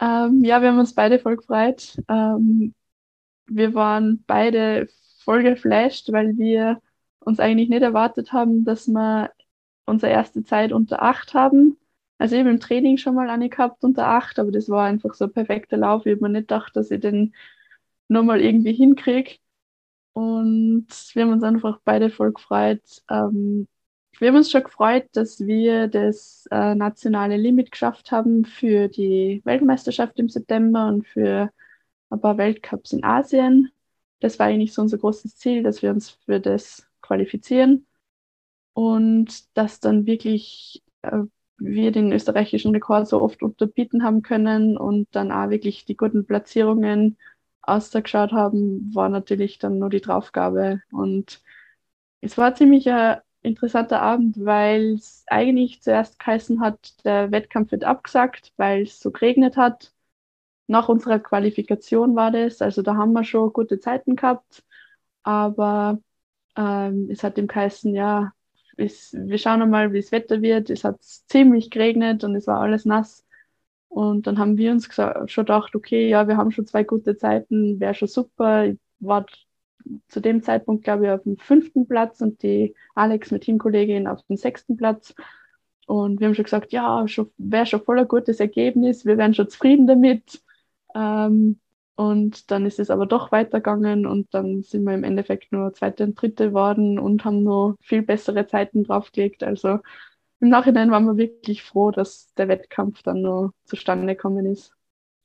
Ja. 0.01 0.25
Ähm, 0.27 0.43
ja. 0.43 0.61
wir 0.61 0.69
haben 0.69 0.79
uns 0.79 0.93
beide 0.93 1.19
voll 1.19 1.37
gefreut. 1.37 1.97
Ähm, 2.09 2.73
wir 3.47 3.73
waren 3.73 4.23
beide 4.27 4.87
voll 5.23 5.43
geflasht, 5.43 6.11
weil 6.11 6.37
wir 6.37 6.81
uns 7.27 7.39
eigentlich 7.39 7.69
nicht 7.69 7.83
erwartet 7.83 8.33
haben, 8.33 8.65
dass 8.65 8.87
wir 8.87 9.31
unsere 9.85 10.11
erste 10.11 10.43
Zeit 10.43 10.71
unter 10.73 11.01
acht 11.03 11.33
haben. 11.33 11.77
Also 12.17 12.35
ich 12.35 12.41
habe 12.41 12.49
im 12.51 12.59
Training 12.59 12.97
schon 12.97 13.15
mal 13.15 13.29
eine 13.29 13.49
gehabt 13.49 13.83
unter 13.83 14.07
acht, 14.07 14.39
aber 14.39 14.51
das 14.51 14.69
war 14.69 14.85
einfach 14.85 15.13
so 15.13 15.25
ein 15.25 15.33
perfekter 15.33 15.77
Lauf. 15.77 16.05
Ich 16.05 16.13
habe 16.13 16.23
mir 16.23 16.29
nicht 16.29 16.47
gedacht, 16.47 16.75
dass 16.75 16.91
ich 16.91 17.01
den 17.01 17.35
nochmal 18.07 18.41
irgendwie 18.41 18.73
hinkriege. 18.73 19.37
Und 20.13 20.87
wir 21.13 21.23
haben 21.23 21.33
uns 21.33 21.43
einfach 21.43 21.79
beide 21.85 22.09
voll 22.09 22.33
gefreut. 22.33 22.81
Ähm, 23.09 23.67
wir 24.19 24.29
haben 24.29 24.37
uns 24.37 24.49
schon 24.51 24.63
gefreut, 24.63 25.05
dass 25.13 25.39
wir 25.45 25.87
das 25.87 26.47
äh, 26.51 26.75
nationale 26.75 27.37
Limit 27.37 27.71
geschafft 27.71 28.11
haben 28.11 28.45
für 28.45 28.87
die 28.87 29.41
Weltmeisterschaft 29.45 30.19
im 30.19 30.29
September 30.29 30.87
und 30.87 31.07
für 31.07 31.51
ein 32.09 32.21
paar 32.21 32.37
Weltcups 32.37 32.93
in 32.93 33.03
Asien. 33.03 33.71
Das 34.19 34.39
war 34.39 34.47
eigentlich 34.47 34.73
so 34.73 34.81
unser 34.81 34.97
großes 34.97 35.37
Ziel, 35.37 35.63
dass 35.63 35.81
wir 35.83 35.91
uns 35.91 36.11
für 36.25 36.39
das 36.39 36.86
qualifizieren 37.07 37.87
und 38.73 39.57
dass 39.57 39.79
dann 39.79 40.05
wirklich 40.05 40.83
äh, 41.01 41.23
wir 41.57 41.91
den 41.91 42.11
österreichischen 42.11 42.73
Rekord 42.73 43.07
so 43.07 43.21
oft 43.21 43.41
unterbieten 43.43 44.03
haben 44.03 44.21
können 44.21 44.77
und 44.77 45.07
dann 45.11 45.31
auch 45.31 45.49
wirklich 45.49 45.85
die 45.85 45.97
guten 45.97 46.25
Platzierungen 46.25 47.17
ausgeschaut 47.61 48.31
haben, 48.31 48.93
war 48.95 49.09
natürlich 49.09 49.59
dann 49.59 49.79
nur 49.79 49.89
die 49.89 50.01
Draufgabe. 50.01 50.81
Und 50.91 51.41
es 52.21 52.37
war 52.37 52.55
ziemlich 52.55 52.89
ein 52.89 53.21
interessanter 53.41 54.01
Abend, 54.01 54.37
weil 54.43 54.93
es 54.95 55.23
eigentlich 55.27 55.81
zuerst 55.81 56.19
geheißen 56.19 56.61
hat, 56.61 57.03
der 57.05 57.31
Wettkampf 57.31 57.71
wird 57.71 57.83
abgesagt, 57.83 58.53
weil 58.57 58.83
es 58.83 58.99
so 58.99 59.11
geregnet 59.11 59.57
hat. 59.57 59.93
Nach 60.67 60.89
unserer 60.89 61.19
Qualifikation 61.19 62.15
war 62.15 62.31
das, 62.31 62.61
also 62.61 62.81
da 62.81 62.95
haben 62.95 63.13
wir 63.13 63.23
schon 63.23 63.53
gute 63.53 63.79
Zeiten 63.79 64.15
gehabt, 64.15 64.65
aber 65.23 65.99
ähm, 66.57 67.07
es 67.09 67.23
hat 67.23 67.37
dem 67.37 67.47
geheißen, 67.47 67.93
ja, 67.93 68.33
es, 68.77 69.13
wir 69.13 69.37
schauen 69.37 69.69
mal, 69.69 69.93
wie 69.93 70.01
das 70.01 70.11
Wetter 70.11 70.41
wird. 70.41 70.69
Es 70.69 70.83
hat 70.83 71.01
ziemlich 71.01 71.69
geregnet 71.69 72.23
und 72.23 72.35
es 72.35 72.47
war 72.47 72.61
alles 72.61 72.85
nass. 72.85 73.25
Und 73.89 74.27
dann 74.27 74.37
haben 74.37 74.57
wir 74.57 74.71
uns 74.71 74.89
schon 74.93 75.45
gedacht, 75.45 75.75
okay, 75.75 76.09
ja, 76.09 76.27
wir 76.27 76.37
haben 76.37 76.51
schon 76.51 76.67
zwei 76.67 76.83
gute 76.83 77.17
Zeiten, 77.17 77.79
wäre 77.79 77.93
schon 77.93 78.07
super. 78.07 78.65
Ich 78.65 78.77
war 78.99 79.25
zu 80.09 80.19
dem 80.19 80.43
Zeitpunkt, 80.43 80.83
glaube 80.83 81.05
ich, 81.05 81.11
auf 81.11 81.23
dem 81.23 81.37
fünften 81.37 81.87
Platz 81.87 82.21
und 82.21 82.43
die 82.43 82.75
Alex, 82.95 83.31
mit 83.31 83.43
Teamkollegin, 83.43 84.07
auf 84.07 84.21
dem 84.23 84.35
sechsten 84.35 84.77
Platz. 84.77 85.15
Und 85.87 86.19
wir 86.19 86.27
haben 86.27 86.35
schon 86.35 86.43
gesagt, 86.43 86.73
ja, 86.73 87.05
wäre 87.37 87.65
schon 87.65 87.83
voll 87.83 87.99
ein 87.99 88.07
gutes 88.07 88.39
Ergebnis, 88.39 89.05
wir 89.05 89.17
wären 89.17 89.33
schon 89.33 89.49
zufrieden 89.49 89.87
damit. 89.87 90.41
Ähm, 90.93 91.59
und 91.97 92.51
dann 92.51 92.67
ist 92.67 92.79
es 92.79 92.91
aber 92.91 93.07
doch 93.07 93.31
weitergegangen 93.31 94.05
und 94.05 94.31
dann 94.31 94.61
sind 94.61 94.83
wir 94.83 94.93
im 94.93 95.03
Endeffekt 95.03 95.51
nur 95.51 95.73
zweite 95.73 96.03
und 96.03 96.13
dritte 96.21 96.49
geworden 96.49 96.99
und 96.99 97.25
haben 97.25 97.43
nur 97.43 97.75
viel 97.81 98.03
bessere 98.03 98.45
Zeiten 98.45 98.83
draufgelegt. 98.83 99.43
Also 99.43 99.79
im 100.39 100.49
Nachhinein 100.49 100.91
waren 100.91 101.05
wir 101.05 101.17
wirklich 101.17 101.63
froh, 101.63 101.89
dass 101.89 102.31
der 102.35 102.49
Wettkampf 102.49 103.01
dann 103.01 103.23
nur 103.23 103.51
zustande 103.65 104.15
gekommen 104.15 104.45
ist. 104.45 104.73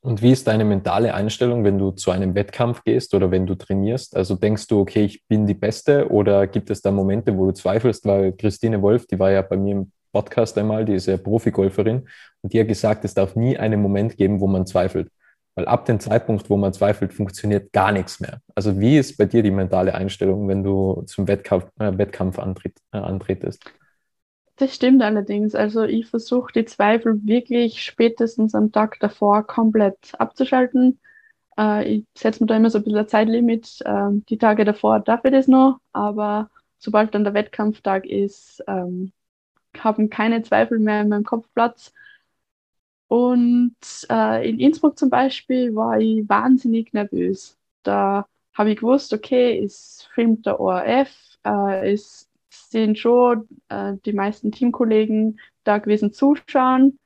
Und 0.00 0.22
wie 0.22 0.32
ist 0.32 0.46
deine 0.48 0.64
mentale 0.64 1.12
Einstellung, 1.12 1.62
wenn 1.62 1.78
du 1.78 1.90
zu 1.90 2.10
einem 2.10 2.34
Wettkampf 2.34 2.82
gehst 2.84 3.12
oder 3.12 3.30
wenn 3.30 3.46
du 3.46 3.54
trainierst? 3.54 4.16
Also 4.16 4.34
denkst 4.34 4.66
du, 4.66 4.80
okay, 4.80 5.04
ich 5.04 5.26
bin 5.28 5.46
die 5.46 5.54
Beste 5.54 6.10
oder 6.10 6.46
gibt 6.46 6.70
es 6.70 6.80
da 6.80 6.90
Momente, 6.90 7.36
wo 7.36 7.46
du 7.46 7.52
zweifelst? 7.52 8.06
Weil 8.06 8.32
Christine 8.32 8.80
Wolf, 8.80 9.06
die 9.06 9.18
war 9.18 9.30
ja 9.30 9.42
bei 9.42 9.58
mir 9.58 9.72
im 9.72 9.92
Podcast 10.10 10.56
einmal, 10.56 10.86
die 10.86 10.94
ist 10.94 11.06
ja 11.06 11.18
Profigolferin 11.18 12.08
und 12.40 12.52
die 12.52 12.58
hat 12.58 12.68
gesagt, 12.68 13.04
es 13.04 13.12
darf 13.12 13.36
nie 13.36 13.58
einen 13.58 13.82
Moment 13.82 14.16
geben, 14.16 14.40
wo 14.40 14.46
man 14.46 14.66
zweifelt. 14.66 15.10
Weil 15.54 15.66
ab 15.66 15.84
dem 15.84 16.00
Zeitpunkt, 16.00 16.48
wo 16.48 16.56
man 16.56 16.72
zweifelt, 16.72 17.12
funktioniert 17.12 17.72
gar 17.72 17.92
nichts 17.92 18.20
mehr. 18.20 18.40
Also 18.54 18.80
wie 18.80 18.98
ist 18.98 19.18
bei 19.18 19.26
dir 19.26 19.42
die 19.42 19.50
mentale 19.50 19.94
Einstellung, 19.94 20.48
wenn 20.48 20.64
du 20.64 21.02
zum 21.06 21.28
Wettkampf, 21.28 21.66
äh, 21.78 21.96
Wettkampf 21.98 22.38
antritt, 22.38 22.78
äh, 22.92 22.98
antretest? 22.98 23.62
Das 24.56 24.74
stimmt 24.74 25.02
allerdings. 25.02 25.54
Also 25.54 25.82
ich 25.82 26.06
versuche 26.06 26.52
die 26.52 26.64
Zweifel 26.64 27.20
wirklich 27.24 27.82
spätestens 27.82 28.54
am 28.54 28.72
Tag 28.72 28.98
davor 29.00 29.46
komplett 29.46 30.12
abzuschalten. 30.18 31.00
Äh, 31.58 31.84
ich 31.96 32.04
setze 32.16 32.42
mir 32.42 32.46
da 32.46 32.56
immer 32.56 32.70
so 32.70 32.78
ein 32.78 32.84
bisschen 32.84 33.00
ein 33.00 33.08
Zeitlimit. 33.08 33.80
Äh, 33.84 34.10
die 34.28 34.38
Tage 34.38 34.64
davor 34.64 35.00
darf 35.00 35.24
ich 35.24 35.32
das 35.32 35.48
noch, 35.48 35.80
aber 35.92 36.50
sobald 36.78 37.14
dann 37.14 37.24
der 37.24 37.34
Wettkampftag 37.34 38.06
ist, 38.06 38.62
ähm, 38.66 39.12
haben 39.78 40.10
keine 40.10 40.42
Zweifel 40.42 40.78
mehr 40.78 41.02
in 41.02 41.08
meinem 41.08 41.24
Kopf 41.24 41.46
Platz. 41.54 41.92
Und 43.12 43.76
äh, 44.10 44.48
in 44.48 44.58
Innsbruck 44.58 44.98
zum 44.98 45.10
Beispiel 45.10 45.74
war 45.74 46.00
ich 46.00 46.26
wahnsinnig 46.30 46.94
nervös. 46.94 47.58
Da 47.82 48.26
habe 48.54 48.70
ich 48.70 48.78
gewusst, 48.78 49.12
okay, 49.12 49.62
es 49.62 50.08
filmt 50.14 50.46
der 50.46 50.58
ORF, 50.58 51.10
äh, 51.44 51.92
es 51.92 52.30
sind 52.48 52.98
schon 52.98 53.46
äh, 53.68 53.96
die 54.06 54.14
meisten 54.14 54.50
Teamkollegen 54.50 55.38
da 55.62 55.76
gewesen 55.76 56.14
zuschauen. 56.14 56.98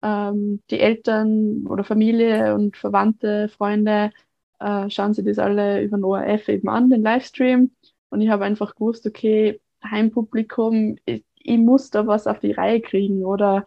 Ähm, 0.00 0.62
die 0.70 0.78
Eltern 0.78 1.66
oder 1.66 1.82
Familie 1.82 2.54
und 2.54 2.76
Verwandte, 2.76 3.48
Freunde 3.48 4.12
äh, 4.60 4.88
schauen 4.90 5.12
sich 5.12 5.24
das 5.24 5.40
alle 5.40 5.82
über 5.82 5.96
den 5.96 6.04
ORF 6.04 6.48
eben 6.48 6.68
an, 6.68 6.88
den 6.88 7.02
Livestream. 7.02 7.72
Und 8.10 8.20
ich 8.20 8.28
habe 8.28 8.44
einfach 8.44 8.76
gewusst, 8.76 9.08
okay, 9.08 9.60
Heimpublikum, 9.84 10.98
ich, 11.04 11.24
ich 11.34 11.58
muss 11.58 11.90
da 11.90 12.06
was 12.06 12.28
auf 12.28 12.38
die 12.38 12.52
Reihe 12.52 12.80
kriegen 12.80 13.24
oder 13.24 13.66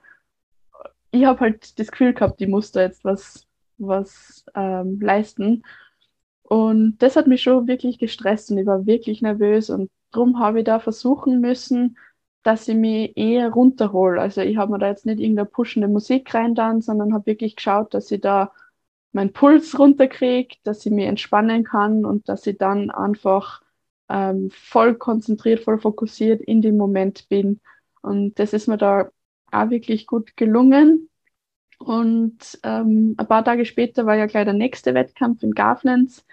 ich 1.12 1.26
habe 1.26 1.40
halt 1.42 1.80
das 1.80 1.92
Gefühl 1.92 2.14
gehabt, 2.14 2.42
ich 2.42 2.48
muss 2.48 2.72
da 2.72 2.82
jetzt 2.82 3.04
was, 3.04 3.48
was 3.78 4.46
ähm, 4.56 5.00
leisten. 5.02 5.64
Und 6.44 6.98
das 7.00 7.16
hat 7.16 7.28
mich 7.28 7.44
schon 7.44 7.68
wirklich 7.68 8.00
gestresst 8.00 8.52
und 8.52 8.58
ich 8.58 8.66
war 8.66 8.86
wirklich 8.86 9.22
nervös 9.22 9.70
und 9.70 9.90
darum 10.12 10.40
habe 10.40 10.60
ich 10.60 10.66
da 10.66 10.80
versuchen 10.80 11.40
müssen, 11.42 11.98
dass 12.44 12.68
ich 12.68 12.76
mich 12.76 13.16
eher 13.18 13.52
runterhole. 13.52 14.20
Also 14.20 14.42
ich 14.42 14.58
habe 14.58 14.72
mir 14.74 14.80
da 14.80 14.88
jetzt 14.90 15.06
nicht 15.06 15.20
irgendeine 15.20 15.48
pushende 15.48 15.88
Musik 15.88 16.34
rein 16.34 16.56
dann, 16.56 16.82
sondern 16.82 17.14
habe 17.14 17.28
wirklich 17.28 17.56
geschaut, 17.56 17.94
dass 17.94 18.12
ich 18.12 18.22
da 18.22 18.52
meinen 19.14 19.34
Puls 19.34 19.78
runterkriege, 19.78 20.56
dass 20.64 20.86
ich 20.86 20.92
mich 20.92 21.06
entspannen 21.06 21.64
kann 21.64 22.06
und 22.06 22.30
dass 22.30 22.48
ich 22.48 22.58
dann 22.58 22.92
einfach 22.92 23.62
ähm, 24.10 24.50
voll 24.52 24.96
konzentriert, 24.96 25.62
voll 25.64 25.80
fokussiert 25.80 26.42
in 26.42 26.62
dem 26.62 26.78
Moment 26.78 27.30
bin. 27.30 27.62
Und 28.02 28.40
das 28.40 28.54
ist 28.54 28.68
mir 28.68 28.78
da 28.78 29.10
auch 29.52 29.70
wirklich 29.70 30.08
gut 30.08 30.36
gelungen. 30.38 31.10
Und 31.80 32.60
ähm, 32.64 33.16
ein 33.18 33.28
paar 33.28 33.44
Tage 33.44 33.66
später 33.66 34.06
war 34.06 34.16
ja 34.16 34.28
gleich 34.28 34.46
der 34.46 34.54
nächste 34.54 34.94
Wettkampf 34.94 35.44
in 35.44 35.52
Garflens. 35.54 36.26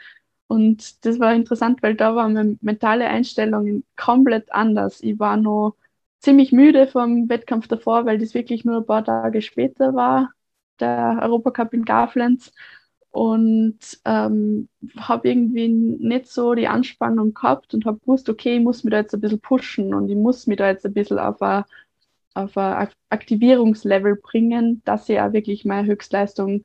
Und 0.47 1.05
das 1.05 1.21
war 1.21 1.35
interessant, 1.35 1.83
weil 1.83 1.95
da 1.95 2.15
war 2.17 2.29
meine 2.29 2.59
mentale 2.63 3.07
Einstellung 3.09 3.85
komplett 3.97 4.53
anders. 4.53 5.03
Ich 5.03 5.19
war 5.19 5.37
noch 5.37 5.77
ziemlich 6.21 6.53
müde 6.53 6.87
vom 6.87 7.29
Wettkampf 7.29 7.69
davor, 7.69 8.07
weil 8.07 8.19
das 8.19 8.35
wirklich 8.35 8.65
nur 8.65 8.79
ein 8.79 8.87
paar 8.87 9.05
Tage 9.05 9.43
später 9.43 9.95
war, 9.95 10.33
der 10.81 11.19
Europacup 11.23 11.75
in 11.75 11.85
Garflens. 11.85 12.53
Und 13.11 13.79
ähm, 14.05 14.69
habe 14.99 15.29
irgendwie 15.31 15.69
nicht 15.69 16.27
so 16.29 16.55
die 16.55 16.69
Anspannung 16.69 17.35
gehabt 17.35 17.75
und 17.75 17.87
habe 17.87 17.99
gewusst, 18.01 18.29
okay, 18.29 18.57
ich 18.59 18.63
muss 18.63 18.85
mich 18.85 18.93
da 18.93 18.99
jetzt 18.99 19.15
ein 19.15 19.21
bisschen 19.21 19.41
pushen 19.41 19.95
und 19.95 20.09
ich 20.11 20.17
muss 20.17 20.47
mich 20.47 20.59
da 20.59 20.69
jetzt 20.69 20.85
ein 20.87 20.93
bisschen 20.95 21.19
auf 21.19 21.41
ein, 21.43 21.65
auf 22.35 22.57
ein 22.57 22.89
Aktivierungslevel 23.11 24.17
bringen, 24.17 24.83
dass 24.85 25.09
ich 25.09 25.21
auch 25.21 25.33
wirklich 25.33 25.65
meine 25.65 25.87
Höchstleistung 25.89 26.65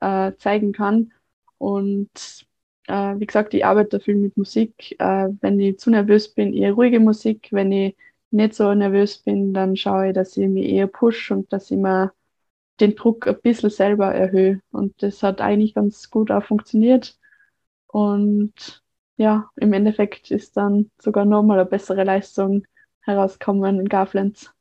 äh, 0.00 0.32
zeigen 0.38 0.72
kann. 0.72 1.12
Und 1.58 2.46
äh, 2.86 3.18
wie 3.18 3.26
gesagt, 3.26 3.54
ich 3.54 3.64
arbeite 3.64 4.00
viel 4.00 4.16
mit 4.16 4.36
Musik. 4.36 4.96
Äh, 4.98 5.28
wenn 5.40 5.60
ich 5.60 5.78
zu 5.78 5.90
nervös 5.90 6.32
bin, 6.32 6.54
eher 6.54 6.72
ruhige 6.72 7.00
Musik. 7.00 7.48
Wenn 7.52 7.72
ich 7.72 7.96
nicht 8.30 8.54
so 8.54 8.72
nervös 8.74 9.18
bin, 9.18 9.52
dann 9.54 9.76
schaue 9.76 10.08
ich, 10.08 10.14
dass 10.14 10.36
ich 10.36 10.48
mich 10.48 10.66
eher 10.66 10.86
push 10.86 11.30
und 11.30 11.52
dass 11.52 11.70
ich 11.70 11.78
mir 11.78 12.12
den 12.80 12.94
Druck 12.96 13.26
ein 13.26 13.40
bisschen 13.40 13.70
selber 13.70 14.14
erhöhe. 14.14 14.60
Und 14.70 15.02
das 15.02 15.22
hat 15.22 15.40
eigentlich 15.40 15.74
ganz 15.74 16.10
gut 16.10 16.30
auch 16.30 16.44
funktioniert. 16.44 17.18
Und 17.88 18.82
ja, 19.16 19.50
im 19.56 19.72
Endeffekt 19.72 20.30
ist 20.30 20.56
dann 20.56 20.90
sogar 21.00 21.24
nochmal 21.24 21.60
eine 21.60 21.68
bessere 21.68 22.04
Leistung 22.04 22.64
herausgekommen 23.02 23.80
in 23.80 23.88
Garflens. 23.88 24.52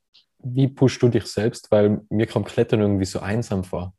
Wie 0.43 0.67
pushst 0.67 1.01
du 1.01 1.09
dich 1.09 1.25
selbst? 1.25 1.71
Weil 1.71 2.01
mir 2.09 2.27
kommt 2.27 2.47
Klettern 2.47 2.81
irgendwie 2.81 3.05
so 3.05 3.19
einsam 3.19 3.63
vor. 3.63 3.93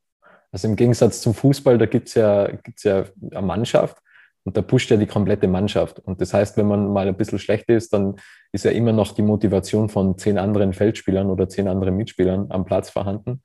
Also 0.52 0.68
im 0.68 0.76
Gegensatz 0.76 1.20
zum 1.20 1.34
Fußball, 1.34 1.78
da 1.78 1.86
gibt 1.86 2.08
es 2.08 2.14
ja, 2.14 2.50
gibt's 2.50 2.82
ja 2.82 3.04
eine 3.30 3.42
Mannschaft 3.42 3.98
und 4.44 4.56
da 4.56 4.62
pusht 4.62 4.90
ja 4.90 4.96
die 4.96 5.06
komplette 5.06 5.46
Mannschaft. 5.46 6.00
Und 6.00 6.20
das 6.20 6.34
heißt, 6.34 6.56
wenn 6.56 6.66
man 6.66 6.92
mal 6.92 7.06
ein 7.06 7.16
bisschen 7.16 7.38
schlecht 7.38 7.68
ist, 7.68 7.92
dann 7.92 8.16
ist 8.52 8.64
ja 8.64 8.70
immer 8.70 8.92
noch 8.92 9.12
die 9.12 9.22
Motivation 9.22 9.88
von 9.88 10.18
zehn 10.18 10.38
anderen 10.38 10.72
Feldspielern 10.72 11.30
oder 11.30 11.48
zehn 11.48 11.68
anderen 11.68 11.96
Mitspielern 11.96 12.46
am 12.50 12.64
Platz 12.64 12.90
vorhanden. 12.90 13.42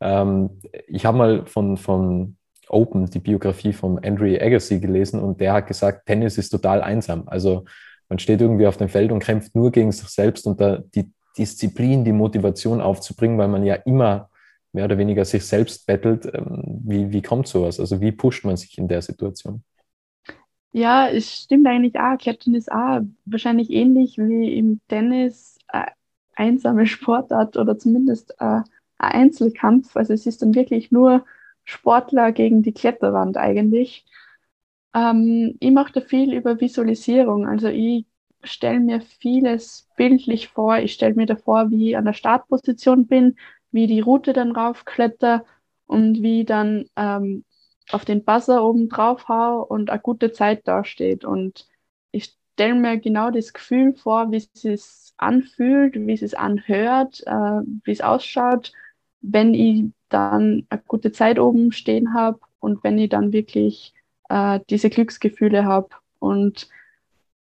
Ähm, 0.00 0.60
ich 0.86 1.06
habe 1.06 1.18
mal 1.18 1.46
von, 1.46 1.76
von 1.76 2.36
Open 2.68 3.06
die 3.06 3.20
Biografie 3.20 3.72
von 3.72 3.98
Andrew 4.04 4.26
Agassi 4.26 4.80
gelesen 4.80 5.20
und 5.20 5.40
der 5.40 5.54
hat 5.54 5.66
gesagt, 5.66 6.06
Tennis 6.06 6.38
ist 6.38 6.50
total 6.50 6.82
einsam. 6.82 7.24
Also 7.26 7.64
man 8.08 8.18
steht 8.18 8.40
irgendwie 8.40 8.66
auf 8.66 8.76
dem 8.76 8.88
Feld 8.88 9.12
und 9.12 9.20
kämpft 9.20 9.54
nur 9.54 9.72
gegen 9.72 9.92
sich 9.92 10.08
selbst 10.08 10.46
und 10.46 10.60
da 10.60 10.78
die 10.94 11.10
Disziplin, 11.38 12.04
die 12.04 12.12
Motivation 12.12 12.80
aufzubringen, 12.80 13.38
weil 13.38 13.48
man 13.48 13.64
ja 13.64 13.74
immer 13.74 14.30
mehr 14.72 14.84
oder 14.86 14.98
weniger 14.98 15.24
sich 15.24 15.44
selbst 15.46 15.86
bettelt. 15.86 16.26
Ähm, 16.32 16.80
wie, 16.84 17.12
wie 17.12 17.22
kommt 17.22 17.48
sowas? 17.48 17.80
Also 17.80 18.00
wie 18.00 18.12
pusht 18.12 18.44
man 18.44 18.56
sich 18.56 18.78
in 18.78 18.88
der 18.88 19.02
Situation? 19.02 19.62
Ja, 20.72 21.08
es 21.08 21.32
stimmt 21.44 21.66
eigentlich 21.68 21.94
auch. 22.00 22.18
Klettern 22.18 22.54
ist 22.54 22.70
auch 22.70 23.00
wahrscheinlich 23.26 23.70
ähnlich 23.70 24.18
wie 24.18 24.54
im 24.58 24.80
Tennis 24.88 25.58
eine 25.68 25.92
einsame 26.34 26.86
Sportart 26.86 27.56
oder 27.56 27.78
zumindest 27.78 28.40
ein 28.40 28.64
Einzelkampf. 28.98 29.96
Also 29.96 30.12
es 30.12 30.26
ist 30.26 30.42
dann 30.42 30.54
wirklich 30.54 30.90
nur 30.90 31.24
Sportler 31.64 32.32
gegen 32.32 32.62
die 32.62 32.72
Kletterwand 32.72 33.36
eigentlich. 33.36 34.04
Ähm, 34.94 35.56
ich 35.60 35.70
mache 35.72 35.92
da 35.92 36.00
viel 36.00 36.34
über 36.34 36.60
Visualisierung. 36.60 37.46
Also 37.46 37.68
ich 37.68 38.06
stelle 38.44 38.80
mir 38.80 39.00
vieles 39.00 39.88
bildlich 39.96 40.48
vor. 40.48 40.78
Ich 40.78 40.94
stelle 40.94 41.14
mir 41.14 41.26
davor, 41.26 41.70
wie 41.70 41.90
ich 41.90 41.96
an 41.96 42.04
der 42.04 42.12
Startposition 42.12 43.06
bin, 43.06 43.36
wie 43.70 43.86
die 43.86 44.00
Route 44.00 44.32
dann 44.32 44.52
raufkletter 44.52 45.44
und 45.86 46.22
wie 46.22 46.44
dann 46.44 46.86
ähm, 46.96 47.44
auf 47.90 48.04
den 48.04 48.24
Buzzer 48.24 48.64
oben 48.64 48.88
drauf 48.88 49.28
hau 49.28 49.62
und 49.62 49.90
eine 49.90 50.00
gute 50.00 50.32
Zeit 50.32 50.66
dasteht. 50.66 51.24
Und 51.24 51.68
ich 52.10 52.34
stelle 52.54 52.74
mir 52.74 52.98
genau 52.98 53.30
das 53.30 53.52
Gefühl 53.52 53.94
vor, 53.94 54.30
wie 54.30 54.36
es 54.36 54.48
sich 54.54 54.84
anfühlt, 55.16 55.94
wie 55.94 56.14
es 56.14 56.20
sich 56.20 56.38
anhört, 56.38 57.22
äh, 57.26 57.60
wie 57.84 57.92
es 57.92 58.00
ausschaut, 58.00 58.72
wenn 59.20 59.54
ich 59.54 59.86
dann 60.08 60.66
eine 60.68 60.82
gute 60.86 61.12
Zeit 61.12 61.38
oben 61.38 61.72
stehen 61.72 62.14
habe 62.14 62.38
und 62.60 62.84
wenn 62.84 62.98
ich 62.98 63.10
dann 63.10 63.32
wirklich 63.32 63.94
äh, 64.28 64.60
diese 64.70 64.90
Glücksgefühle 64.90 65.64
habe. 65.64 65.88
Und 66.18 66.68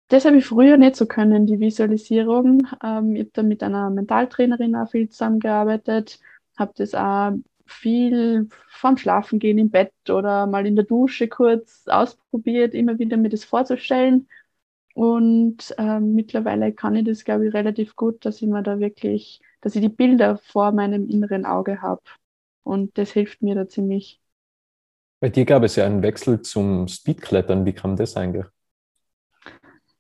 das 0.08 0.26
habe 0.26 0.38
ich 0.38 0.46
früher 0.46 0.78
nicht 0.78 0.96
so 0.96 1.06
können, 1.06 1.48
die 1.48 1.60
Visualisierung. 1.60 2.68
Ähm, 2.84 3.16
ich 3.16 3.22
habe 3.22 3.32
da 3.34 3.44
mit 3.44 3.64
einer 3.64 3.90
Mentaltrainerin 3.90 4.76
auch 4.76 4.90
viel 4.92 5.10
zusammengearbeitet, 5.10 6.20
habe 6.58 6.74
das 6.76 6.94
auch 6.94 7.34
viel 7.66 8.48
vorm 8.70 8.98
Schlafengehen 8.98 9.58
im 9.58 9.72
Bett 9.72 9.94
oder 10.10 10.46
mal 10.46 10.68
in 10.68 10.76
der 10.76 10.86
Dusche 10.86 11.28
kurz 11.28 11.88
ausprobiert, 11.88 12.74
immer 12.76 13.00
wieder 13.00 13.18
mir 13.18 13.30
das 13.30 13.44
vorzustellen. 13.44 14.28
Und 14.94 15.74
ähm, 15.78 16.14
mittlerweile 16.14 16.72
kann 16.72 16.96
ich 16.96 17.06
das, 17.06 17.26
glaube 17.26 17.48
ich, 17.48 17.54
relativ 17.54 17.96
gut, 17.96 18.24
dass 18.26 18.42
ich 18.42 18.48
mir 18.48 18.64
da 18.64 18.80
wirklich, 18.80 19.42
dass 19.62 19.76
ich 19.76 19.82
die 19.82 19.90
Bilder 19.90 20.38
vor 20.38 20.72
meinem 20.72 21.10
inneren 21.10 21.46
Auge 21.46 21.82
habe. 21.82 22.02
Und 22.64 22.98
das 22.98 23.12
hilft 23.12 23.42
mir 23.42 23.56
da 23.56 23.68
ziemlich. 23.68 24.22
Bei 25.20 25.30
dir 25.30 25.46
gab 25.46 25.64
es 25.64 25.76
ja 25.76 25.86
einen 25.86 26.04
Wechsel 26.04 26.42
zum 26.42 26.88
Speedklettern. 26.88 27.66
Wie 27.66 27.74
kam 27.74 27.96
das 27.96 28.16
eigentlich? 28.16 28.46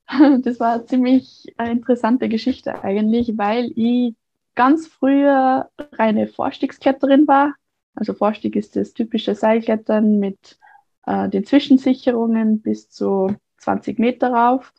Das 0.41 0.59
war 0.59 0.73
eine 0.75 0.85
ziemlich 0.85 1.53
interessante 1.57 2.29
Geschichte 2.29 2.83
eigentlich, 2.83 3.37
weil 3.37 3.71
ich 3.75 4.13
ganz 4.55 4.87
früher 4.87 5.69
reine 5.93 6.27
Vorstiegskletterin 6.27 7.27
war. 7.27 7.53
Also 7.95 8.13
Vorstieg 8.13 8.55
ist 8.55 8.75
das 8.75 8.93
typische 8.93 9.35
Seilklettern 9.35 10.19
mit 10.19 10.59
äh, 11.05 11.29
den 11.29 11.45
Zwischensicherungen 11.45 12.61
bis 12.61 12.89
zu 12.89 13.35
20 13.57 13.99
Meter 13.99 14.31
rauf. 14.31 14.73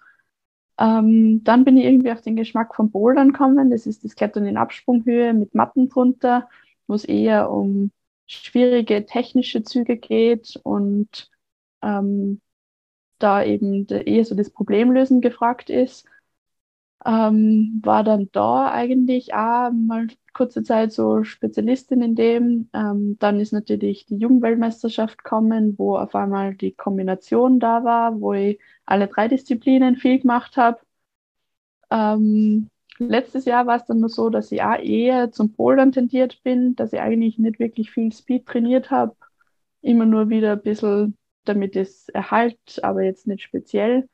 Ähm, 0.79 1.43
dann 1.45 1.65
bin 1.65 1.77
ich 1.77 1.85
irgendwie 1.85 2.12
auf 2.12 2.21
den 2.21 2.37
Geschmack 2.37 2.75
von 2.75 2.91
Bouldern 2.91 3.33
gekommen. 3.33 3.71
Das 3.71 3.87
ist 3.87 4.05
das 4.05 4.15
Klettern 4.15 4.47
in 4.47 4.57
Absprunghöhe 4.57 5.33
mit 5.33 5.55
Matten 5.55 5.89
drunter, 5.89 6.49
wo 6.87 6.95
es 6.95 7.05
eher 7.05 7.51
um 7.51 7.91
schwierige 8.27 9.07
technische 9.07 9.62
Züge 9.62 9.97
geht 9.97 10.59
und 10.62 11.31
ähm, 11.83 12.41
da 13.18 13.42
eben 13.44 13.87
eher 13.88 14.24
so 14.24 14.35
das 14.35 14.50
Problemlösen 14.50 15.20
gefragt 15.20 15.70
ist. 15.70 16.07
Ähm, 17.05 17.81
war 17.85 18.02
dann 18.05 18.29
da 18.33 18.70
eigentlich 18.72 19.33
auch 19.35 19.70
mal 19.70 20.09
kurze 20.33 20.62
Zeit 20.62 20.92
so 20.92 21.22
Spezialistin 21.24 22.02
in 22.02 22.14
dem. 22.16 22.68
Ähm, 22.74 23.16
dann 23.20 23.38
ist 23.40 23.52
natürlich 23.52 24.07
die 24.07 24.16
Jugendweltmeisterschaft 24.16 25.18
gekommen, 25.18 25.79
wo 25.79 25.96
auf 25.96 26.14
einmal 26.14 26.55
die 26.55 26.72
Kombination 26.72 27.61
da 27.61 27.85
war, 27.85 28.20
wo 28.20 28.35
ich 28.35 28.61
alle 28.87 29.09
drei 29.09 29.29
Disziplinen 29.29 29.96
viel 29.96 30.18
gemacht 30.20 30.57
habe. 30.57 30.81
Ähm, 31.90 32.70
letztes 32.98 33.44
Jahr 33.44 33.66
war 33.66 33.76
es 33.76 33.85
dann 33.87 34.00
nur 34.00 34.09
so, 34.09 34.31
dass 34.31 34.52
ich 34.52 34.62
auch 34.62 34.79
eher 34.79 35.31
zum 35.33 35.52
Bouldern 35.52 35.92
tendiert 35.92 36.42
bin, 36.42 36.74
dass 36.76 36.92
ich 36.92 37.00
eigentlich 37.00 37.38
nicht 37.38 37.59
wirklich 37.59 37.90
viel 37.90 38.12
Speed 38.12 38.46
trainiert 38.46 38.90
habe. 38.90 39.16
Immer 39.83 40.07
nur 40.07 40.29
wieder 40.31 40.52
ein 40.52 40.62
bisschen, 40.62 41.16
damit 41.49 41.77
es 41.77 42.09
erhalt, 42.11 42.59
aber 42.83 43.03
jetzt 43.03 43.27
nicht 43.27 43.43
speziell. 43.43 44.09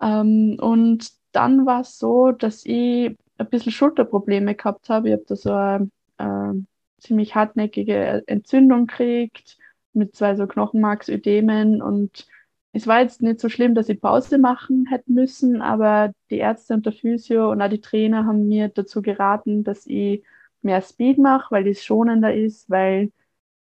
Ähm, 0.00 0.56
und 0.60 1.10
dann 1.32 1.66
war 1.66 1.80
es 1.82 1.98
so, 1.98 2.32
dass 2.32 2.64
ich 2.64 3.16
ein 3.38 3.50
bisschen 3.50 3.72
Schulterprobleme 3.72 4.54
gehabt 4.54 4.88
habe. 4.88 5.08
Ich 5.08 5.14
habe 5.14 5.24
da 5.26 5.36
so 5.36 5.52
eine, 5.52 5.90
eine 6.18 6.66
ziemlich 6.98 7.34
hartnäckige 7.34 8.22
Entzündung 8.26 8.86
gekriegt 8.86 9.58
mit 9.92 10.14
zwei 10.16 10.36
so 10.36 10.46
Knochenmarksödemen 10.46 11.82
und 11.82 12.26
es 12.72 12.86
war 12.88 13.00
jetzt 13.00 13.22
nicht 13.22 13.40
so 13.40 13.48
schlimm, 13.48 13.74
dass 13.76 13.88
ich 13.88 14.00
Pause 14.00 14.36
machen 14.38 14.86
hätte 14.90 15.12
müssen, 15.12 15.62
aber 15.62 16.12
die 16.30 16.38
Ärzte 16.38 16.74
und 16.74 16.84
der 16.84 16.92
Physio 16.92 17.52
und 17.52 17.62
auch 17.62 17.68
die 17.68 17.80
Trainer 17.80 18.26
haben 18.26 18.48
mir 18.48 18.68
dazu 18.68 19.00
geraten, 19.00 19.62
dass 19.62 19.86
ich 19.86 20.24
mehr 20.62 20.82
Speed 20.82 21.18
mache, 21.18 21.52
weil 21.52 21.68
es 21.68 21.84
schonender 21.84 22.34
ist, 22.34 22.68
weil 22.68 23.12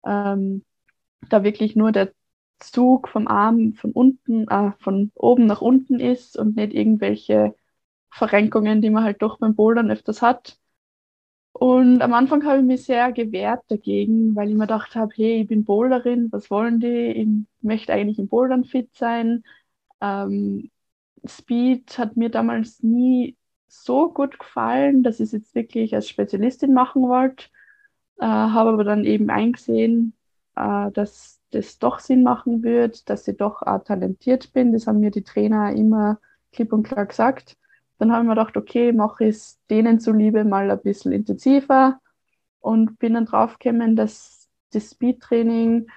ähm, 0.05 0.63
da 1.29 1.43
wirklich 1.43 1.75
nur 1.75 1.91
der 1.91 2.13
Zug 2.61 3.09
vom 3.09 3.27
Arm 3.27 3.73
von 3.73 3.91
unten, 3.91 4.47
äh, 4.47 4.71
von 4.79 5.11
oben 5.15 5.45
nach 5.47 5.61
unten 5.61 5.99
ist 5.99 6.37
und 6.37 6.55
nicht 6.55 6.73
irgendwelche 6.73 7.55
Verrenkungen, 8.11 8.81
die 8.81 8.89
man 8.89 9.03
halt 9.03 9.21
doch 9.21 9.39
beim 9.39 9.55
Bouldern 9.55 9.91
öfters 9.91 10.21
hat. 10.21 10.59
Und 11.53 12.01
am 12.01 12.13
Anfang 12.13 12.45
habe 12.45 12.59
ich 12.59 12.65
mich 12.65 12.85
sehr 12.85 13.11
gewehrt 13.11 13.63
dagegen, 13.67 14.35
weil 14.35 14.49
ich 14.49 14.55
mir 14.55 14.61
gedacht 14.61 14.95
habe, 14.95 15.13
hey, 15.15 15.41
ich 15.41 15.47
bin 15.47 15.65
Boulderin, 15.65 16.31
was 16.31 16.49
wollen 16.49 16.79
die? 16.79 16.87
Ich 16.87 17.27
möchte 17.61 17.93
eigentlich 17.93 18.19
im 18.19 18.27
Bouldern 18.29 18.63
fit 18.65 18.89
sein. 18.95 19.43
Ähm, 20.01 20.71
Speed 21.25 21.97
hat 21.99 22.17
mir 22.17 22.29
damals 22.29 22.83
nie 22.83 23.37
so 23.67 24.11
gut 24.11 24.39
gefallen, 24.39 25.03
dass 25.03 25.19
ich 25.19 25.25
es 25.27 25.31
jetzt 25.33 25.55
wirklich 25.55 25.93
als 25.95 26.09
Spezialistin 26.09 26.73
machen 26.73 27.03
wollte. 27.03 27.45
Äh, 28.19 28.25
habe 28.25 28.71
aber 28.71 28.83
dann 28.83 29.05
eben 29.05 29.29
eingesehen, 29.29 30.13
äh, 30.55 30.91
dass 30.91 31.40
das 31.51 31.79
doch 31.79 31.99
Sinn 31.99 32.23
machen 32.23 32.63
wird, 32.63 33.09
dass 33.09 33.27
ich 33.27 33.37
doch 33.37 33.61
auch 33.61 33.83
talentiert 33.83 34.53
bin. 34.53 34.73
Das 34.73 34.87
haben 34.87 34.99
mir 34.99 35.11
die 35.11 35.23
Trainer 35.23 35.73
immer 35.73 36.19
klipp 36.51 36.73
und 36.73 36.83
klar 36.83 37.05
gesagt. 37.05 37.57
Dann 37.99 38.11
habe 38.11 38.23
ich 38.23 38.27
mir 38.27 38.35
gedacht, 38.35 38.57
okay, 38.57 38.91
mache 38.93 39.25
ich 39.25 39.35
es 39.35 39.59
denen 39.69 39.99
zuliebe 39.99 40.43
mal 40.43 40.71
ein 40.71 40.81
bisschen 40.81 41.11
intensiver 41.11 41.99
und 42.59 42.97
bin 42.99 43.13
dann 43.13 43.25
draufgekommen, 43.25 43.95
dass 43.95 44.49
das 44.71 44.91
Speedtraining 44.91 45.87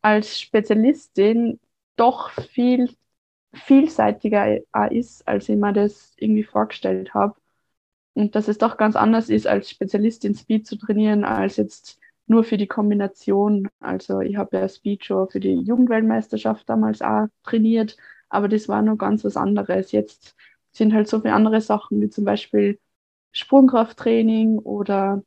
als 0.00 0.40
Spezialistin 0.40 1.60
doch 1.96 2.30
viel 2.30 2.90
vielseitiger 3.52 4.58
ist, 4.90 5.26
als 5.26 5.48
ich 5.48 5.56
mir 5.56 5.72
das 5.72 6.12
irgendwie 6.16 6.44
vorgestellt 6.44 7.14
habe. 7.14 7.34
Und 8.14 8.34
dass 8.34 8.48
es 8.48 8.58
doch 8.58 8.76
ganz 8.76 8.96
anders 8.96 9.28
ist, 9.28 9.46
als 9.46 9.70
Spezialistin 9.70 10.34
Speed 10.34 10.66
zu 10.66 10.76
trainieren, 10.76 11.24
als 11.24 11.56
jetzt 11.56 11.98
nur 12.28 12.44
für 12.44 12.56
die 12.56 12.66
Kombination. 12.66 13.68
Also 13.80 14.20
ich 14.20 14.36
habe 14.36 14.56
ja 14.58 14.68
Speed 14.68 15.04
schon 15.04 15.28
für 15.28 15.40
die 15.40 15.54
Jugendweltmeisterschaft 15.54 16.68
damals 16.68 17.02
auch 17.02 17.26
trainiert, 17.44 17.96
aber 18.28 18.48
das 18.48 18.68
war 18.68 18.82
nur 18.82 18.98
ganz 18.98 19.24
was 19.24 19.36
anderes. 19.36 19.92
Jetzt 19.92 20.36
sind 20.72 20.92
halt 20.94 21.08
so 21.08 21.20
viele 21.20 21.34
andere 21.34 21.60
Sachen, 21.60 22.00
wie 22.00 22.10
zum 22.10 22.24
Beispiel 22.24 22.78
Sprungkrafttraining 23.32 24.58
oder 24.58 25.22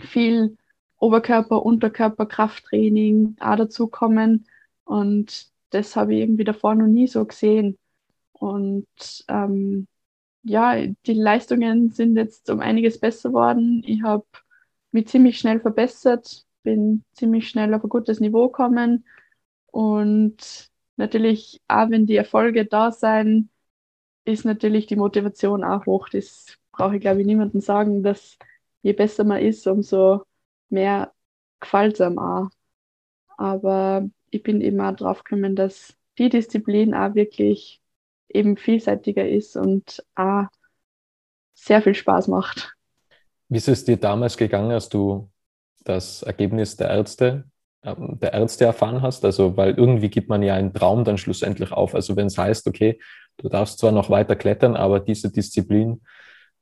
viel 0.00 0.56
Oberkörper, 0.98 1.64
Unterkörper, 1.64 2.26
Krafttraining 2.26 3.36
auch 3.40 3.56
dazu 3.56 3.88
kommen. 3.88 4.46
Und 4.84 5.50
das 5.70 5.96
habe 5.96 6.14
ich 6.14 6.20
irgendwie 6.20 6.44
davor 6.44 6.74
noch 6.74 6.86
nie 6.86 7.08
so 7.08 7.24
gesehen. 7.24 7.78
Und 8.32 8.86
ähm, 9.28 9.86
ja, 10.42 10.76
die 10.86 11.14
Leistungen 11.14 11.90
sind 11.90 12.16
jetzt 12.16 12.50
um 12.50 12.60
einiges 12.60 12.98
besser 13.00 13.30
geworden. 13.30 13.82
Ich 13.86 14.02
habe 14.02 14.24
mich 14.92 15.08
ziemlich 15.08 15.38
schnell 15.38 15.60
verbessert, 15.60 16.46
bin 16.62 17.04
ziemlich 17.12 17.48
schnell 17.48 17.74
auf 17.74 17.82
ein 17.84 17.88
gutes 17.88 18.20
Niveau 18.20 18.46
gekommen. 18.48 19.06
Und 19.66 20.70
natürlich, 20.96 21.60
auch 21.68 21.90
wenn 21.90 22.06
die 22.06 22.16
Erfolge 22.16 22.66
da 22.66 22.92
sein, 22.92 23.48
ist 24.24 24.44
natürlich 24.44 24.86
die 24.86 24.96
Motivation 24.96 25.64
auch 25.64 25.86
hoch. 25.86 26.08
Das 26.08 26.58
brauche 26.72 26.96
ich, 26.96 27.00
glaube 27.00 27.20
ich, 27.20 27.26
niemandem 27.26 27.60
sagen, 27.60 28.02
dass 28.02 28.38
je 28.82 28.92
besser 28.92 29.24
man 29.24 29.42
ist, 29.42 29.66
umso 29.66 30.24
mehr 30.68 31.12
gefällt 31.60 31.94
es 31.94 32.00
einem 32.00 32.18
auch. 32.18 32.50
Aber 33.36 34.08
ich 34.30 34.42
bin 34.42 34.60
eben 34.60 34.80
auch 34.80 34.94
drauf 34.96 35.24
gekommen, 35.24 35.56
dass 35.56 35.96
die 36.18 36.28
Disziplin 36.28 36.94
auch 36.94 37.14
wirklich 37.14 37.80
eben 38.28 38.56
vielseitiger 38.56 39.28
ist 39.28 39.56
und 39.56 40.04
auch 40.14 40.46
sehr 41.54 41.82
viel 41.82 41.94
Spaß 41.94 42.28
macht. 42.28 42.74
Wie 43.52 43.58
ist 43.58 43.68
es 43.68 43.84
dir 43.84 43.98
damals 43.98 44.38
gegangen, 44.38 44.70
als 44.70 44.88
du 44.88 45.28
das 45.84 46.22
Ergebnis 46.22 46.74
der 46.78 46.88
Ärzte, 46.88 47.44
äh, 47.82 47.94
der 47.98 48.32
Ärzte 48.32 48.64
erfahren 48.64 49.02
hast? 49.02 49.26
Also, 49.26 49.58
weil 49.58 49.74
irgendwie 49.74 50.08
gibt 50.08 50.30
man 50.30 50.42
ja 50.42 50.54
einen 50.54 50.72
Traum 50.72 51.04
dann 51.04 51.18
schlussendlich 51.18 51.70
auf. 51.70 51.94
Also, 51.94 52.16
wenn 52.16 52.28
es 52.28 52.38
heißt, 52.38 52.66
okay, 52.66 52.98
du 53.36 53.50
darfst 53.50 53.78
zwar 53.78 53.92
noch 53.92 54.08
weiter 54.08 54.36
klettern, 54.36 54.74
aber 54.74 55.00
diese 55.00 55.30
Disziplin 55.30 56.00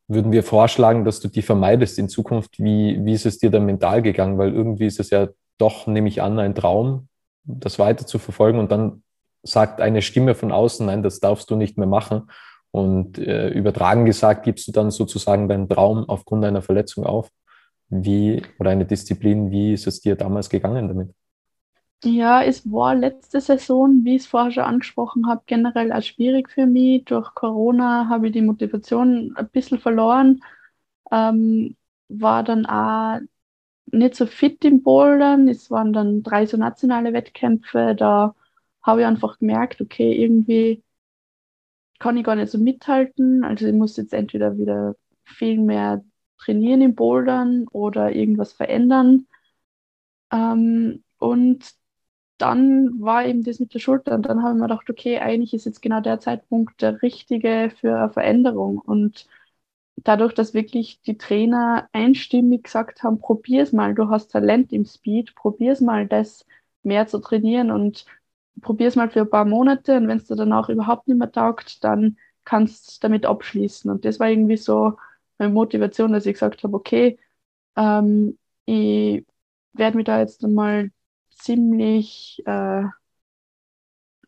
würden 0.09 0.33
wir 0.33 0.43
vorschlagen, 0.43 1.05
dass 1.05 1.21
du 1.21 1.29
die 1.29 1.41
vermeidest 1.41 1.97
in 1.97 2.09
Zukunft. 2.09 2.59
Wie, 2.59 2.99
wie 3.05 3.13
ist 3.13 3.25
es 3.25 3.37
dir 3.37 3.51
dann 3.51 3.65
mental 3.65 4.01
gegangen? 4.01 4.37
Weil 4.37 4.53
irgendwie 4.53 4.87
ist 4.87 4.99
es 4.99 5.11
ja 5.11 5.29
doch, 5.57 5.87
nehme 5.87 6.09
ich 6.09 6.21
an, 6.21 6.39
ein 6.39 6.55
Traum, 6.55 7.07
das 7.45 7.79
weiter 7.79 8.05
zu 8.05 8.19
verfolgen 8.19 8.59
und 8.59 8.69
dann 8.69 9.01
sagt 9.43 9.79
eine 9.79 10.01
Stimme 10.01 10.35
von 10.35 10.51
außen, 10.51 10.85
nein, 10.85 11.03
das 11.03 11.21
darfst 11.21 11.49
du 11.49 11.55
nicht 11.55 11.77
mehr 11.77 11.87
machen. 11.87 12.29
Und 12.71 13.17
äh, 13.17 13.49
übertragen 13.49 14.05
gesagt, 14.05 14.43
gibst 14.43 14.67
du 14.67 14.71
dann 14.71 14.91
sozusagen 14.91 15.49
deinen 15.49 15.67
Traum 15.67 16.07
aufgrund 16.07 16.45
einer 16.45 16.61
Verletzung 16.61 17.05
auf? 17.05 17.29
Wie, 17.89 18.41
oder 18.59 18.71
eine 18.71 18.85
Disziplin, 18.85 19.51
wie 19.51 19.73
ist 19.73 19.87
es 19.87 19.99
dir 19.99 20.15
damals 20.15 20.49
gegangen 20.49 20.87
damit? 20.87 21.13
Ja, 22.03 22.41
es 22.43 22.69
war 22.71 22.95
letzte 22.95 23.41
Saison, 23.41 24.03
wie 24.03 24.15
ich 24.15 24.23
es 24.23 24.27
vorher 24.27 24.51
schon 24.51 24.63
angesprochen 24.63 25.27
habe, 25.27 25.43
generell 25.45 25.91
auch 25.93 26.01
schwierig 26.01 26.49
für 26.49 26.65
mich. 26.65 27.05
Durch 27.05 27.35
Corona 27.35 28.07
habe 28.09 28.27
ich 28.27 28.33
die 28.33 28.41
Motivation 28.41 29.33
ein 29.35 29.49
bisschen 29.49 29.79
verloren. 29.79 30.41
Ähm, 31.11 31.75
war 32.09 32.43
dann 32.43 32.65
auch 32.65 33.19
nicht 33.91 34.15
so 34.15 34.25
fit 34.25 34.65
im 34.65 34.83
Bouldern. 34.83 35.47
Es 35.47 35.69
waren 35.71 35.93
dann 35.93 36.23
drei 36.23 36.45
so 36.47 36.57
nationale 36.57 37.13
Wettkämpfe. 37.13 37.95
Da 37.95 38.35
habe 38.81 39.01
ich 39.01 39.07
einfach 39.07 39.37
gemerkt, 39.39 39.81
okay, 39.81 40.13
irgendwie 40.13 40.83
kann 42.01 42.17
ich 42.17 42.23
gar 42.23 42.35
nicht 42.35 42.51
so 42.51 42.57
mithalten. 42.57 43.43
Also 43.43 43.67
ich 43.67 43.73
muss 43.73 43.95
jetzt 43.97 44.13
entweder 44.13 44.57
wieder 44.57 44.95
viel 45.23 45.59
mehr 45.59 46.03
trainieren 46.39 46.81
im 46.81 46.95
Bouldern 46.95 47.67
oder 47.71 48.11
irgendwas 48.11 48.53
verändern. 48.53 49.27
Ähm, 50.31 51.03
und 51.19 51.71
dann 52.39 52.99
war 53.01 53.25
eben 53.25 53.43
das 53.43 53.59
mit 53.59 53.73
der 53.75 53.79
Schulter 53.79 54.15
und 54.15 54.25
dann 54.25 54.41
habe 54.41 54.55
ich 54.55 54.61
mir 54.61 54.67
gedacht, 54.67 54.89
okay, 54.89 55.19
eigentlich 55.19 55.53
ist 55.53 55.65
jetzt 55.65 55.81
genau 55.81 56.01
der 56.01 56.19
Zeitpunkt 56.19 56.81
der 56.81 57.01
richtige 57.03 57.71
für 57.79 57.95
eine 57.95 58.09
Veränderung. 58.09 58.79
Und 58.79 59.27
dadurch, 59.97 60.33
dass 60.33 60.55
wirklich 60.55 61.01
die 61.03 61.17
Trainer 61.19 61.87
einstimmig 61.93 62.63
gesagt 62.63 63.03
haben, 63.03 63.19
probier 63.19 63.61
es 63.63 63.73
mal, 63.73 63.93
du 63.93 64.09
hast 64.09 64.29
Talent 64.29 64.73
im 64.73 64.85
Speed, 64.85 65.35
probier 65.35 65.73
es 65.73 65.81
mal, 65.81 66.07
das 66.07 66.47
mehr 66.83 67.07
zu 67.07 67.19
trainieren 67.19 67.69
und 67.71 68.05
probier 68.61 68.87
es 68.87 68.95
mal 68.95 69.09
für 69.09 69.21
ein 69.21 69.29
paar 69.29 69.45
Monate 69.45 69.95
und 69.97 70.07
wenn 70.07 70.17
es 70.17 70.27
dir 70.27 70.35
danach 70.35 70.69
überhaupt 70.69 71.07
nicht 71.07 71.17
mehr 71.17 71.31
taugt, 71.31 71.83
dann 71.83 72.17
kannst 72.45 72.97
du 72.97 73.07
damit 73.07 73.25
abschließen. 73.25 73.89
Und 73.91 74.05
das 74.05 74.19
war 74.19 74.29
irgendwie 74.29 74.57
so 74.57 74.97
meine 75.37 75.53
Motivation, 75.53 76.13
dass 76.13 76.25
ich 76.25 76.33
gesagt 76.33 76.63
habe, 76.63 76.75
okay, 76.75 77.19
ähm, 77.75 78.37
ich 78.65 79.25
werde 79.73 79.97
mich 79.97 80.05
da 80.05 80.19
jetzt 80.19 80.43
einmal 80.43 80.91
ziemlich 81.31 82.41
äh, 82.45 82.83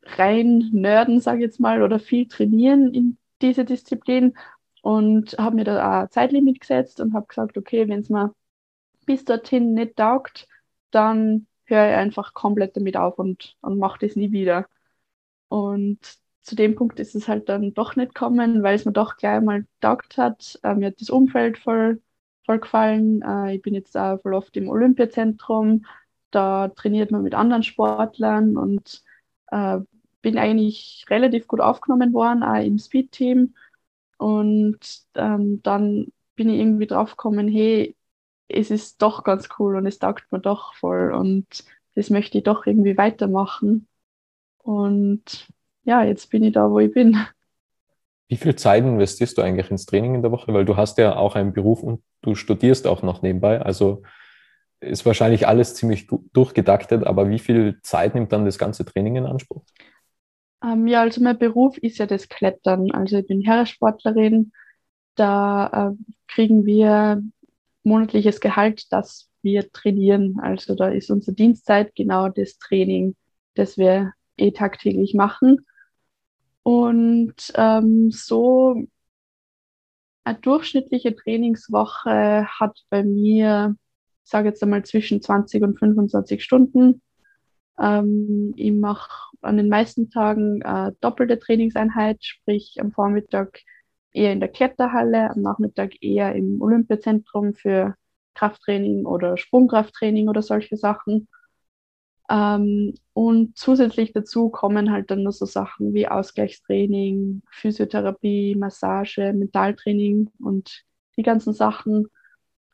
rein 0.04 0.70
nerden, 0.74 1.20
sage 1.22 1.40
ich 1.40 1.44
jetzt 1.44 1.60
mal, 1.60 1.82
oder 1.82 2.00
viel 2.00 2.28
trainieren 2.28 2.94
in 2.94 3.18
diese 3.42 3.66
Disziplin 3.66 4.36
und 4.82 5.38
habe 5.38 5.56
mir 5.56 5.64
da 5.66 6.02
ein 6.04 6.12
Zeitlimit 6.12 6.60
gesetzt 6.60 7.00
und 7.00 7.14
habe 7.14 7.28
gesagt, 7.28 7.58
okay, 7.58 7.88
wenn 7.88 8.00
es 8.00 8.10
mir 8.10 8.34
bis 9.06 9.26
dorthin 9.26 9.74
nicht 9.74 9.96
taugt, 9.98 10.48
dann 10.92 11.48
höre 11.74 11.98
einfach 11.98 12.34
komplett 12.34 12.78
damit 12.78 12.98
auf 12.98 13.20
und, 13.20 13.58
und 13.62 13.80
mache 13.80 14.06
das 14.06 14.16
nie 14.16 14.32
wieder. 14.32 14.68
Und 15.50 16.00
zu 16.42 16.56
dem 16.56 16.76
Punkt 16.76 17.00
ist 17.00 17.16
es 17.16 17.28
halt 17.28 17.50
dann 17.50 17.74
doch 17.74 17.96
nicht 17.96 18.14
gekommen, 18.16 18.64
weil 18.64 18.76
es 18.76 18.86
mir 18.86 18.92
doch 18.92 19.18
gleich 19.18 19.42
mal 19.42 19.66
taugt 19.82 20.18
hat. 20.18 20.60
Äh, 20.64 20.76
mir 20.76 20.88
hat 20.88 21.02
das 21.02 21.10
Umfeld 21.10 21.58
voll, 21.58 22.02
voll 22.46 22.60
gefallen. 22.60 23.22
Äh, 23.22 23.56
ich 23.56 23.62
bin 23.62 23.74
jetzt 23.74 23.98
auch 23.98 24.22
voll 24.22 24.34
oft 24.34 24.56
im 24.58 24.70
Olympiazentrum. 24.70 25.86
Da 26.32 26.70
trainiert 26.70 27.12
man 27.12 27.24
mit 27.24 27.36
anderen 27.36 27.64
Sportlern 27.64 28.58
und 28.58 29.04
äh, 29.52 29.80
bin 30.22 30.38
eigentlich 30.38 31.06
relativ 31.10 31.48
gut 31.48 31.62
aufgenommen 31.62 32.14
worden, 32.14 32.44
auch 32.44 32.64
im 32.64 32.80
Speed-Team. 32.80 33.56
Und 34.18 34.80
ähm, 35.16 35.62
dann 35.64 36.08
bin 36.36 36.50
ich 36.50 36.60
irgendwie 36.60 36.88
drauf 36.88 37.12
gekommen, 37.12 37.48
hey, 37.48 37.96
es 38.48 38.72
ist 38.72 39.02
doch 39.02 39.24
ganz 39.24 39.50
cool 39.60 39.76
und 39.76 39.86
es 39.86 40.00
taugt 40.00 40.32
mir 40.32 40.40
doch 40.40 40.74
voll 40.76 41.14
und 41.14 41.46
das 41.96 42.10
möchte 42.10 42.38
ich 42.38 42.44
doch 42.44 42.66
irgendwie 42.66 42.98
weitermachen. 42.98 43.88
Und 44.58 45.48
ja, 45.84 46.04
jetzt 46.04 46.30
bin 46.30 46.44
ich 46.44 46.54
da, 46.54 46.70
wo 46.70 46.80
ich 46.80 46.92
bin. 46.92 47.18
Wie 48.28 48.38
viel 48.38 48.56
Zeit 48.56 48.84
investierst 48.84 49.38
du 49.38 49.42
eigentlich 49.42 49.70
ins 49.70 49.86
Training 49.86 50.16
in 50.16 50.22
der 50.22 50.32
Woche? 50.32 50.54
Weil 50.54 50.66
du 50.66 50.76
hast 50.76 50.98
ja 50.98 51.16
auch 51.16 51.36
einen 51.36 51.54
Beruf 51.54 51.84
und 51.84 52.02
du 52.22 52.36
studierst 52.36 52.88
auch 52.88 53.04
noch 53.04 53.22
nebenbei. 53.22 53.62
Also 53.62 54.02
ist 54.80 55.06
wahrscheinlich 55.06 55.48
alles 55.48 55.76
ziemlich 55.76 56.08
durchgedaktet, 56.34 57.06
aber 57.06 57.30
wie 57.30 57.40
viel 57.40 57.80
Zeit 57.84 58.16
nimmt 58.16 58.32
dann 58.32 58.46
das 58.46 58.58
ganze 58.58 58.86
Training 58.86 59.18
in 59.18 59.26
Anspruch? 59.26 59.64
Ähm, 60.64 60.88
ja, 60.88 61.02
also 61.02 61.22
mein 61.22 61.38
Beruf 61.38 61.78
ist 61.78 61.98
ja 62.00 62.06
das 62.06 62.30
Klettern. 62.30 62.92
Also 62.92 63.18
ich 63.18 63.28
bin 63.28 63.42
Herrensportlerin. 63.42 64.52
Da 65.16 65.92
äh, 65.92 66.14
kriegen 66.28 66.66
wir 66.66 67.22
monatliches 67.84 68.40
Gehalt, 68.40 68.92
das 68.92 69.30
wir 69.42 69.72
trainieren. 69.72 70.40
Also 70.42 70.76
da 70.76 70.88
ist 70.88 71.12
unsere 71.12 71.36
Dienstzeit 71.36 71.96
genau 71.96 72.30
das 72.30 72.58
Training, 72.58 73.16
das 73.56 73.78
wir 73.78 74.14
eh 74.38 74.52
tagtäglich 74.52 75.14
machen. 75.14 75.66
Und 76.64 77.36
ähm, 77.56 78.10
so 78.10 78.86
eine 80.24 80.40
durchschnittliche 80.40 81.16
Trainingswoche 81.16 82.48
hat 82.48 82.80
bei 82.90 83.04
mir, 83.04 83.76
ich 84.24 84.30
sage 84.30 84.48
jetzt 84.48 84.64
einmal, 84.64 84.84
zwischen 84.84 85.22
20 85.22 85.62
und 85.64 85.78
25 85.78 86.42
Stunden. 86.42 87.02
Ähm, 87.78 88.54
ich 88.56 88.72
mache 88.72 89.10
an 89.42 89.58
den 89.58 89.68
meisten 89.68 90.10
Tagen 90.10 90.64
eine 90.64 90.96
doppelte 91.02 91.38
Trainingseinheit, 91.40 92.24
sprich 92.24 92.78
am 92.80 92.94
Vormittag 92.94 93.60
eher 94.14 94.32
in 94.32 94.40
der 94.40 94.50
Kletterhalle, 94.50 95.32
am 95.32 95.42
Nachmittag 95.42 96.02
eher 96.02 96.36
im 96.36 96.62
Olympiazentrum 96.62 97.54
für 97.54 97.96
Krafttraining 98.36 99.06
oder 99.06 99.38
Sprungkrafttraining 99.38 100.30
oder 100.30 100.42
solche 100.42 100.78
Sachen. 100.78 101.28
Ähm, 102.30 102.94
und 103.14 103.58
zusätzlich 103.58 104.14
dazu 104.14 104.50
kommen 104.50 104.92
halt 104.92 105.12
dann 105.12 105.24
nur 105.24 105.34
so 105.34 105.46
Sachen 105.46 105.94
wie 105.94 106.08
Ausgleichstraining, 106.08 107.44
Physiotherapie, 107.52 108.56
Massage, 108.56 109.34
Mentaltraining 109.34 110.30
und 110.40 110.84
die 111.18 111.24
ganzen 111.24 111.54
Sachen. 111.54 112.08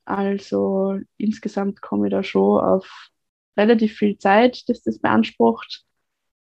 Also 0.05 0.99
insgesamt 1.17 1.81
komme 1.81 2.07
ich 2.07 2.11
da 2.11 2.23
schon 2.23 2.61
auf 2.63 3.09
relativ 3.57 3.97
viel 3.97 4.17
Zeit, 4.17 4.67
dass 4.69 4.81
das 4.83 4.99
beansprucht. 4.99 5.83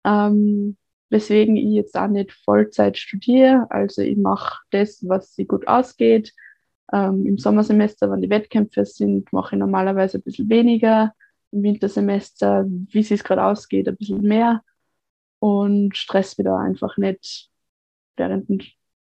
Ähm, 0.05 0.77
weswegen 1.13 1.55
ich 1.55 1.73
jetzt 1.75 1.95
auch 1.95 2.07
nicht 2.07 2.33
Vollzeit 2.33 2.97
studiere. 2.97 3.67
Also 3.69 4.01
ich 4.01 4.17
mache 4.17 4.59
das, 4.71 5.07
was 5.07 5.35
sich 5.35 5.47
gut 5.47 5.67
ausgeht. 5.67 6.33
Ähm, 6.91 7.25
Im 7.25 7.37
Sommersemester, 7.37 8.11
wenn 8.11 8.21
die 8.21 8.29
Wettkämpfe 8.29 8.83
sind, 8.85 9.31
mache 9.31 9.55
ich 9.55 9.59
normalerweise 9.59 10.17
ein 10.17 10.23
bisschen 10.23 10.49
weniger. 10.49 11.13
Im 11.51 11.63
Wintersemester, 11.63 12.65
wie 12.67 12.99
es 12.99 13.23
gerade 13.23 13.43
ausgeht, 13.43 13.87
ein 13.87 13.95
bisschen 13.95 14.21
mehr. 14.21 14.61
Und 15.39 15.95
stress 15.95 16.37
wieder 16.37 16.57
einfach 16.57 16.97
nicht 16.97 17.49
während 18.17 18.49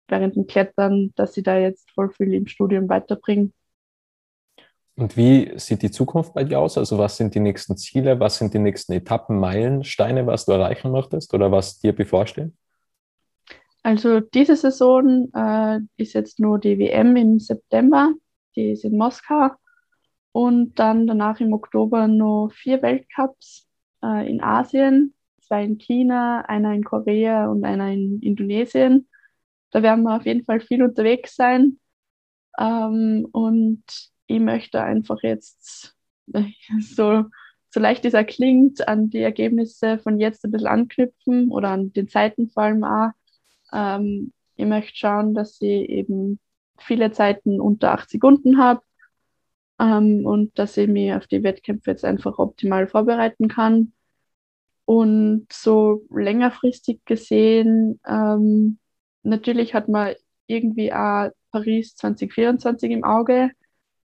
während 0.08 0.36
dem 0.36 0.46
Klettern, 0.46 1.12
dass 1.16 1.36
ich 1.36 1.44
da 1.44 1.58
jetzt 1.58 1.90
voll 1.92 2.10
viel 2.10 2.34
im 2.34 2.46
Studium 2.46 2.88
weiterbringe. 2.88 3.50
Und 4.96 5.16
wie 5.16 5.52
sieht 5.58 5.82
die 5.82 5.90
Zukunft 5.90 6.34
bei 6.34 6.44
dir 6.44 6.60
aus? 6.60 6.78
Also 6.78 6.98
was 6.98 7.16
sind 7.16 7.34
die 7.34 7.40
nächsten 7.40 7.76
Ziele? 7.76 8.20
Was 8.20 8.38
sind 8.38 8.54
die 8.54 8.60
nächsten 8.60 8.92
Etappen, 8.92 9.38
Meilensteine, 9.40 10.26
was 10.26 10.44
du 10.44 10.52
erreichen 10.52 10.92
möchtest 10.92 11.34
oder 11.34 11.50
was 11.50 11.80
dir 11.80 11.92
bevorsteht? 11.92 12.52
Also 13.82 14.20
diese 14.20 14.56
Saison 14.56 15.30
äh, 15.34 15.80
ist 15.96 16.14
jetzt 16.14 16.38
nur 16.38 16.58
die 16.58 16.78
WM 16.78 17.16
im 17.16 17.38
September, 17.38 18.14
die 18.56 18.70
ist 18.70 18.84
in 18.84 18.96
Moskau. 18.96 19.50
Und 20.32 20.78
dann 20.78 21.06
danach 21.06 21.38
im 21.40 21.52
Oktober 21.52 22.08
noch 22.08 22.50
vier 22.52 22.80
Weltcups 22.80 23.68
äh, 24.02 24.28
in 24.28 24.42
Asien, 24.42 25.14
zwei 25.40 25.64
in 25.64 25.78
China, 25.78 26.40
einer 26.42 26.72
in 26.72 26.82
Korea 26.82 27.48
und 27.48 27.64
einer 27.64 27.92
in 27.92 28.20
Indonesien. 28.20 29.08
Da 29.70 29.82
werden 29.82 30.04
wir 30.04 30.16
auf 30.16 30.24
jeden 30.24 30.44
Fall 30.44 30.60
viel 30.60 30.82
unterwegs 30.82 31.36
sein. 31.36 31.78
Ähm, 32.58 33.28
und 33.32 33.82
ich 34.34 34.40
möchte 34.40 34.82
einfach 34.82 35.22
jetzt, 35.22 35.94
so, 36.80 37.24
so 37.70 37.80
leicht 37.80 38.04
es 38.04 38.26
klingt, 38.26 38.86
an 38.88 39.10
die 39.10 39.20
Ergebnisse 39.20 39.98
von 39.98 40.18
jetzt 40.18 40.44
ein 40.44 40.50
bisschen 40.50 40.66
anknüpfen 40.66 41.50
oder 41.50 41.70
an 41.70 41.92
den 41.92 42.08
Zeiten 42.08 42.50
vor 42.50 42.64
allem 42.64 42.84
auch. 42.84 43.10
Ähm, 43.72 44.32
ich 44.56 44.66
möchte 44.66 44.96
schauen, 44.96 45.34
dass 45.34 45.60
ich 45.60 45.88
eben 45.88 46.40
viele 46.78 47.12
Zeiten 47.12 47.60
unter 47.60 47.92
8 47.92 48.10
Sekunden 48.10 48.58
habe 48.58 48.82
ähm, 49.78 50.26
und 50.26 50.58
dass 50.58 50.76
ich 50.76 50.88
mich 50.88 51.12
auf 51.12 51.26
die 51.28 51.42
Wettkämpfe 51.42 51.92
jetzt 51.92 52.04
einfach 52.04 52.38
optimal 52.38 52.88
vorbereiten 52.88 53.48
kann. 53.48 53.92
Und 54.84 55.46
so 55.50 56.02
längerfristig 56.10 57.04
gesehen, 57.04 58.00
ähm, 58.06 58.78
natürlich 59.22 59.74
hat 59.74 59.88
man 59.88 60.14
irgendwie 60.46 60.92
auch 60.92 61.30
Paris 61.52 61.94
2024 61.96 62.90
im 62.90 63.04
Auge 63.04 63.52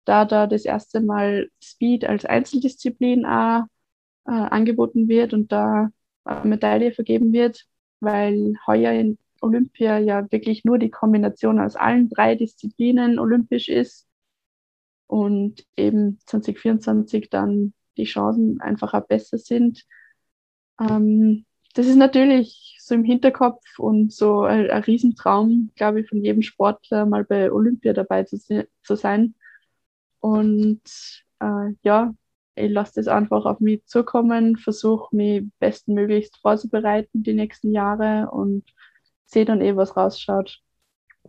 da 0.09 0.25
da 0.25 0.47
das 0.47 0.65
erste 0.65 1.01
Mal 1.01 1.51
Speed 1.63 2.05
als 2.07 2.25
Einzeldisziplin 2.25 3.27
auch, 3.27 3.65
äh, 4.27 4.31
angeboten 4.33 5.09
wird 5.09 5.35
und 5.35 5.53
da 5.53 5.91
eine 6.25 6.49
Medaille 6.49 6.93
vergeben 6.93 7.33
wird, 7.33 7.67
weil 8.01 8.55
heuer 8.67 8.93
in 8.93 9.19
Olympia 9.41 9.99
ja 9.99 10.31
wirklich 10.33 10.65
nur 10.65 10.79
die 10.79 10.91
Kombination 10.91 11.61
aus 11.61 11.77
allen 11.77 12.09
drei 12.09 12.35
Disziplinen 12.35 13.19
olympisch 13.19 13.69
ist 13.69 14.07
und 15.07 15.67
eben 15.77 16.19
2024 16.27 17.31
dann 17.31 17.75
die 17.97 18.05
Chancen 18.05 18.61
einfach 18.61 18.95
auch 18.95 19.07
besser 19.07 19.39
sind. 19.39 19.85
Ähm, 20.81 21.45
das 21.75 21.87
ist 21.87 21.97
natürlich 21.97 22.77
so 22.81 22.95
im 22.95 23.05
Hinterkopf 23.05 23.79
und 23.79 24.13
so 24.13 24.43
ein, 24.43 24.71
ein 24.71 24.83
Riesentraum, 24.83 25.71
glaube 25.77 26.01
ich, 26.01 26.09
von 26.09 26.23
jedem 26.25 26.43
Sportler 26.43 27.07
mal 27.07 27.25
bei 27.25 27.53
Olympia 27.53 27.93
dabei 27.93 28.25
zu, 28.25 28.39
zu 28.83 28.97
sein. 28.97 29.35
Und 30.29 30.83
äh, 31.41 31.73
ja, 31.83 32.13
ich 32.55 32.71
lasse 32.71 32.95
das 32.97 33.09
einfach 33.09 33.47
auf 33.47 33.61
mich 33.61 33.87
zukommen, 33.87 34.57
versuche 34.57 35.15
mich 35.17 35.45
bestmöglichst 35.59 36.37
vorzubereiten 36.39 37.23
die 37.23 37.33
nächsten 37.33 37.73
Jahre 37.73 38.29
und 38.31 38.65
sehe 39.25 39.47
dann 39.47 39.63
eh, 39.63 39.75
was 39.75 39.97
rausschaut. 39.97 40.61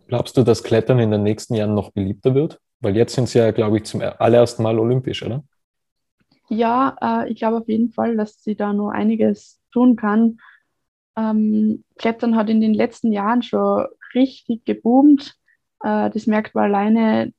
Glaubst 0.06 0.36
du, 0.36 0.42
dass 0.42 0.62
Klettern 0.62 0.98
in 0.98 1.10
den 1.10 1.22
nächsten 1.22 1.54
Jahren 1.54 1.74
noch 1.74 1.92
beliebter 1.92 2.34
wird? 2.34 2.60
Weil 2.80 2.96
jetzt 2.96 3.14
sind 3.14 3.28
sie 3.28 3.38
ja, 3.38 3.50
glaube 3.52 3.78
ich, 3.78 3.84
zum 3.84 4.02
allerersten 4.02 4.62
Mal 4.62 4.78
olympisch, 4.78 5.22
oder? 5.22 5.44
Ja, 6.48 6.96
äh, 7.00 7.30
ich 7.30 7.38
glaube 7.38 7.58
auf 7.58 7.68
jeden 7.68 7.90
Fall, 7.92 8.16
dass 8.16 8.42
sie 8.42 8.56
da 8.56 8.72
nur 8.72 8.92
einiges 8.92 9.60
tun 9.72 9.96
kann. 9.96 10.38
Ähm, 11.16 11.84
Klettern 11.96 12.36
hat 12.36 12.50
in 12.50 12.60
den 12.60 12.74
letzten 12.74 13.12
Jahren 13.12 13.42
schon 13.42 13.86
richtig 14.14 14.64
geboomt. 14.64 15.36
Äh, 15.82 16.10
das 16.10 16.26
merkt 16.26 16.54
man 16.54 16.64
alleine 16.64 17.32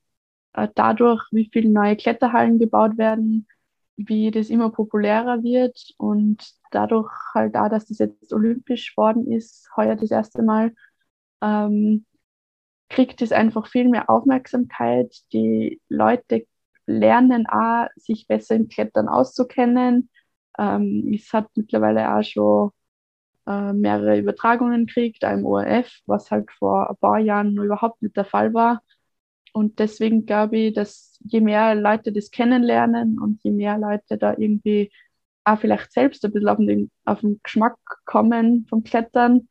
dadurch, 0.54 1.22
wie 1.32 1.50
viele 1.52 1.70
neue 1.70 1.96
Kletterhallen 1.96 2.60
gebaut 2.60 2.98
werden, 2.98 3.48
wie 3.98 4.32
das 4.32 4.50
immer 4.50 4.72
populärer 4.72 5.44
wird 5.44 5.94
und 5.98 6.44
dadurch 6.72 7.12
halt 7.34 7.56
auch, 7.56 7.70
dass 7.70 7.88
das 7.88 8.00
jetzt 8.00 8.34
olympisch 8.34 8.96
worden 8.98 9.32
ist, 9.32 9.70
heuer 9.76 9.96
das 9.96 10.12
erste 10.12 10.44
Mal, 10.44 10.74
ähm, 11.42 12.06
kriegt 12.90 13.22
es 13.22 13.32
einfach 13.32 13.68
viel 13.68 13.90
mehr 13.90 14.10
Aufmerksamkeit. 14.10 15.16
Die 15.34 15.82
Leute 15.90 16.46
lernen 16.86 17.48
auch, 17.48 17.88
sich 17.96 18.28
besser 18.28 18.56
im 18.56 18.68
Klettern 18.68 19.08
auszukennen. 19.08 20.10
Ähm, 20.58 21.12
es 21.14 21.32
hat 21.34 21.48
mittlerweile 21.56 22.14
auch 22.16 22.24
schon 22.24 22.72
äh, 23.48 23.74
mehrere 23.74 24.20
Übertragungen 24.20 24.86
gekriegt, 24.88 25.24
im 25.24 25.46
ORF, 25.46 25.90
was 26.06 26.32
halt 26.32 26.52
vor 26.52 26.90
ein 26.90 26.98
paar 26.98 27.20
Jahren 27.20 27.58
überhaupt 27.58 28.02
nicht 28.02 28.18
der 28.18 28.26
Fall 28.26 28.54
war. 28.54 28.82
Und 29.54 29.80
deswegen 29.80 30.26
glaube 30.26 30.58
ich, 30.58 30.74
dass 30.74 31.20
je 31.24 31.42
mehr 31.42 31.76
Leute 31.76 32.12
das 32.12 32.32
kennenlernen 32.32 33.20
und 33.20 33.44
je 33.44 33.52
mehr 33.52 33.78
Leute 33.78 34.18
da 34.18 34.36
irgendwie 34.38 34.92
auch 35.44 35.60
vielleicht 35.60 35.92
selbst 35.92 36.24
ein 36.24 36.32
bisschen 36.32 36.50
auf 36.50 36.58
den, 36.58 36.92
auf 37.06 37.20
den 37.22 37.40
Geschmack 37.44 37.78
kommen 38.06 38.66
vom 38.70 38.84
Klettern, 38.84 39.48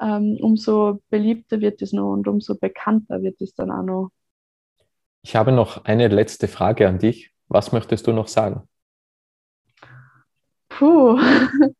ähm, 0.00 0.38
umso 0.40 1.02
beliebter 1.10 1.60
wird 1.60 1.82
es 1.82 1.92
noch 1.92 2.12
und 2.12 2.26
umso 2.28 2.56
bekannter 2.56 3.22
wird 3.22 3.40
es 3.40 3.54
dann 3.54 3.70
auch 3.70 3.82
noch. 3.82 4.10
Ich 5.22 5.36
habe 5.36 5.52
noch 5.52 5.84
eine 5.84 6.08
letzte 6.08 6.48
Frage 6.48 6.88
an 6.88 6.98
dich. 6.98 7.32
Was 7.48 7.72
möchtest 7.72 8.06
du 8.06 8.12
noch 8.12 8.28
sagen? 8.28 8.68
Puh, 10.68 11.18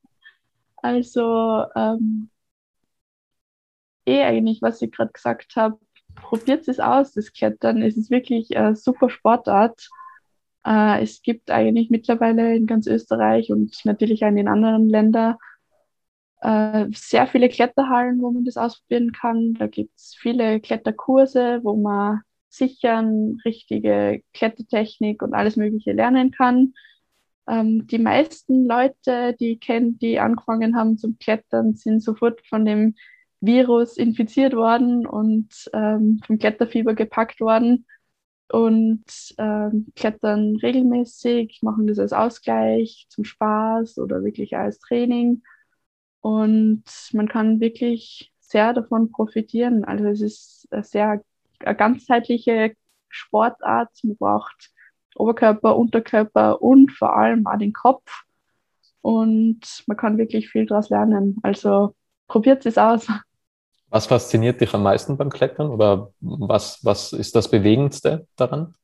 also 0.77 1.65
ähm, 1.75 2.31
eh 4.07 4.23
eigentlich, 4.23 4.61
was 4.63 4.83
ich 4.83 4.93
gerade 4.93 5.13
gesagt 5.13 5.57
habe, 5.57 5.79
probiert 6.15 6.69
es 6.69 6.81
aus, 6.81 7.13
das 7.13 7.33
Klettern. 7.33 7.83
Es 7.83 7.97
ist 7.97 8.11
wirklich 8.11 8.57
eine 8.57 8.77
super 8.77 9.11
Sportart. 9.11 9.89
Äh, 10.65 11.03
es 11.03 11.23
gibt 11.23 11.51
eigentlich 11.51 11.91
mittlerweile 11.91 12.55
in 12.57 12.67
ganz 12.67 12.87
Österreich 12.87 13.51
und 13.51 13.77
natürlich 13.85 14.25
auch 14.25 14.29
in 14.29 14.37
den 14.37 14.49
anderen 14.49 14.89
Ländern 14.89 15.37
äh, 16.41 16.87
sehr 16.93 17.27
viele 17.27 17.49
Kletterhallen, 17.49 18.21
wo 18.21 18.31
man 18.31 18.45
das 18.45 18.57
ausprobieren 18.57 19.13
kann. 19.13 19.55
Da 19.55 19.67
gibt 19.67 19.97
es 19.97 20.17
viele 20.19 20.61
Kletterkurse, 20.61 21.61
wo 21.63 21.77
man 21.77 22.23
sichern, 22.49 23.39
richtige 23.45 24.23
Klettertechnik 24.35 25.23
und 25.23 25.35
alles 25.35 25.57
Mögliche 25.57 25.93
lernen 25.93 26.31
kann. 26.33 26.75
Ähm, 27.49 27.87
die 27.87 27.99
meisten 27.99 28.67
Leute, 28.67 29.35
die 29.39 29.53
ich 29.53 29.61
kenne, 29.61 29.93
die 29.93 30.21
angefangen 30.21 30.77
haben 30.77 30.99
zum 30.99 31.19
Klettern, 31.19 31.75
sind 31.75 32.01
sofort 32.03 32.47
von 32.47 32.65
dem 32.65 32.95
Virus 33.43 33.97
infiziert 33.97 34.55
worden 34.55 35.07
und 35.07 35.71
ähm, 35.75 36.21
vom 36.25 36.39
Kletterfieber 36.39 36.95
gepackt 36.95 37.41
worden 37.41 37.87
und 38.49 39.05
ähm, 39.39 39.87
klettern 39.97 40.57
regelmäßig, 40.63 41.61
machen 41.63 41.87
das 41.87 41.99
als 41.99 42.13
Ausgleich, 42.13 43.07
zum 43.09 43.25
Spaß 43.25 43.99
oder 43.99 44.23
wirklich 44.23 44.57
als 44.57 44.79
Training. 44.79 45.43
Und 46.21 46.85
man 47.13 47.29
kann 47.29 47.61
wirklich 47.61 48.33
sehr 48.39 48.75
davon 48.75 49.11
profitieren. 49.11 49.85
Also 49.85 50.05
es 50.07 50.21
ist 50.21 50.69
eine 50.71 50.85
sehr 50.85 51.23
eine 51.61 51.77
ganzheitliche 51.77 52.75
Sportart. 53.09 53.91
Man 54.03 54.17
braucht 54.17 54.71
Oberkörper, 55.17 55.77
Unterkörper 55.77 56.63
und 56.63 56.93
vor 56.93 57.17
allem 57.17 57.47
auch 57.47 57.59
den 57.59 57.73
Kopf. 57.73 58.23
Und 59.01 59.83
man 59.87 59.97
kann 59.97 60.19
wirklich 60.19 60.51
viel 60.51 60.67
daraus 60.67 60.91
lernen. 60.91 61.39
Also 61.43 61.95
probiert 62.29 62.67
es 62.67 62.79
aus. 62.79 63.09
Was 63.93 64.07
fasziniert 64.07 64.59
dich 64.63 64.73
am 64.73 64.83
meisten 64.83 65.19
beim 65.19 65.29
Klettern 65.29 65.69
oder 65.69 66.15
was, 66.21 66.83
was 66.83 67.13
ist 67.13 67.37
das 67.37 67.51
Bewegendste 67.51 68.27
daran? 68.37 68.75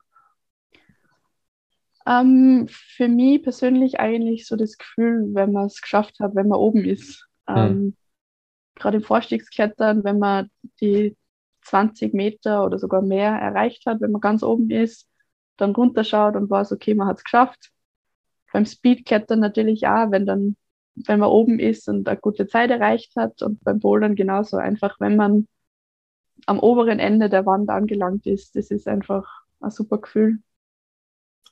Ähm, 2.04 2.68
für 2.68 3.08
mich 3.08 3.42
persönlich 3.42 4.00
eigentlich 4.00 4.46
so 4.46 4.54
das 4.54 4.76
Gefühl, 4.76 5.30
wenn 5.32 5.52
man 5.52 5.64
es 5.64 5.80
geschafft 5.80 6.20
hat, 6.20 6.34
wenn 6.34 6.48
man 6.48 6.58
oben 6.58 6.84
ist. 6.84 7.26
Hm. 7.48 7.56
Ähm, 7.56 7.96
Gerade 8.74 8.98
im 8.98 9.02
Vorstiegsklettern, 9.02 10.04
wenn 10.04 10.18
man 10.18 10.50
die 10.82 11.16
20 11.62 12.12
Meter 12.12 12.66
oder 12.66 12.78
sogar 12.78 13.00
mehr 13.00 13.30
erreicht 13.30 13.86
hat, 13.86 14.02
wenn 14.02 14.12
man 14.12 14.20
ganz 14.20 14.42
oben 14.42 14.70
ist, 14.70 15.08
dann 15.56 15.74
runterschaut 15.74 16.36
und 16.36 16.50
weiß, 16.50 16.70
okay, 16.72 16.92
man 16.92 17.08
hat 17.08 17.16
es 17.16 17.24
geschafft. 17.24 17.70
Beim 18.52 18.66
Speedklettern 18.66 19.40
natürlich 19.40 19.86
auch, 19.86 20.10
wenn 20.10 20.26
dann 20.26 20.56
wenn 21.06 21.20
man 21.20 21.30
oben 21.30 21.58
ist 21.58 21.88
und 21.88 22.08
eine 22.08 22.18
gute 22.18 22.46
Zeit 22.46 22.70
erreicht 22.70 23.14
hat 23.16 23.42
und 23.42 23.62
beim 23.62 23.78
Bouldern 23.78 24.14
genauso 24.14 24.56
einfach, 24.56 24.98
wenn 25.00 25.16
man 25.16 25.48
am 26.46 26.58
oberen 26.60 26.98
Ende 26.98 27.28
der 27.28 27.46
Wand 27.46 27.68
angelangt 27.68 28.26
ist, 28.26 28.56
das 28.56 28.70
ist 28.70 28.88
einfach 28.88 29.26
ein 29.60 29.70
super 29.70 29.98
Gefühl. 29.98 30.38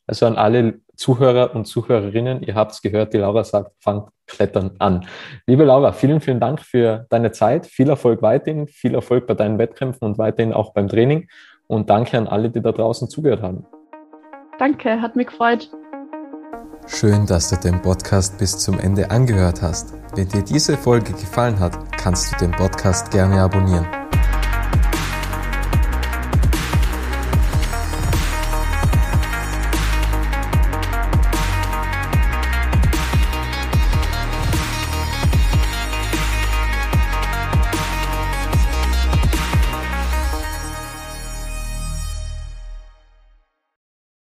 Also 0.07 0.27
an 0.27 0.37
alle 0.37 0.81
Zuhörer 0.95 1.55
und 1.55 1.67
Zuhörerinnen, 1.67 2.43
ihr 2.43 2.55
habt 2.55 2.73
es 2.73 2.83
gehört, 2.83 3.13
die 3.13 3.19
Laura 3.19 3.43
sagt, 3.45 3.73
fangt 3.81 4.09
Klettern 4.27 4.73
an. 4.79 5.07
Liebe 5.47 5.65
Laura, 5.65 5.93
vielen, 5.93 6.21
vielen 6.21 6.41
Dank 6.41 6.61
für 6.61 7.07
deine 7.11 7.33
Zeit. 7.33 7.67
Viel 7.67 7.89
Erfolg 7.89 8.23
weiterhin, 8.23 8.69
viel 8.69 8.95
Erfolg 8.95 9.27
bei 9.27 9.35
deinen 9.35 9.59
Wettkämpfen 9.59 10.07
und 10.07 10.19
weiterhin 10.19 10.53
auch 10.53 10.73
beim 10.73 10.89
Training. 10.89 11.29
Und 11.67 11.91
danke 11.91 12.17
an 12.17 12.29
alle, 12.29 12.51
die 12.51 12.61
da 12.61 12.73
draußen 12.73 13.09
zugehört 13.09 13.43
haben. 13.43 13.67
Danke, 14.59 15.03
hat 15.03 15.17
mich 15.17 15.27
gefreut. 15.27 15.71
Schön, 16.89 17.27
dass 17.27 17.51
du 17.51 17.57
den 17.57 17.83
Podcast 17.83 18.39
bis 18.39 18.57
zum 18.59 18.79
Ende 18.79 19.11
angehört 19.11 19.61
hast. 19.61 19.93
Wenn 20.15 20.29
dir 20.29 20.43
diese 20.43 20.77
Folge 20.79 21.13
gefallen 21.13 21.59
hat, 21.59 21.77
kannst 21.99 22.33
du 22.33 22.37
den 22.39 22.53
Podcast 22.53 23.11
gerne 23.11 23.41
abonnieren. 23.41 24.06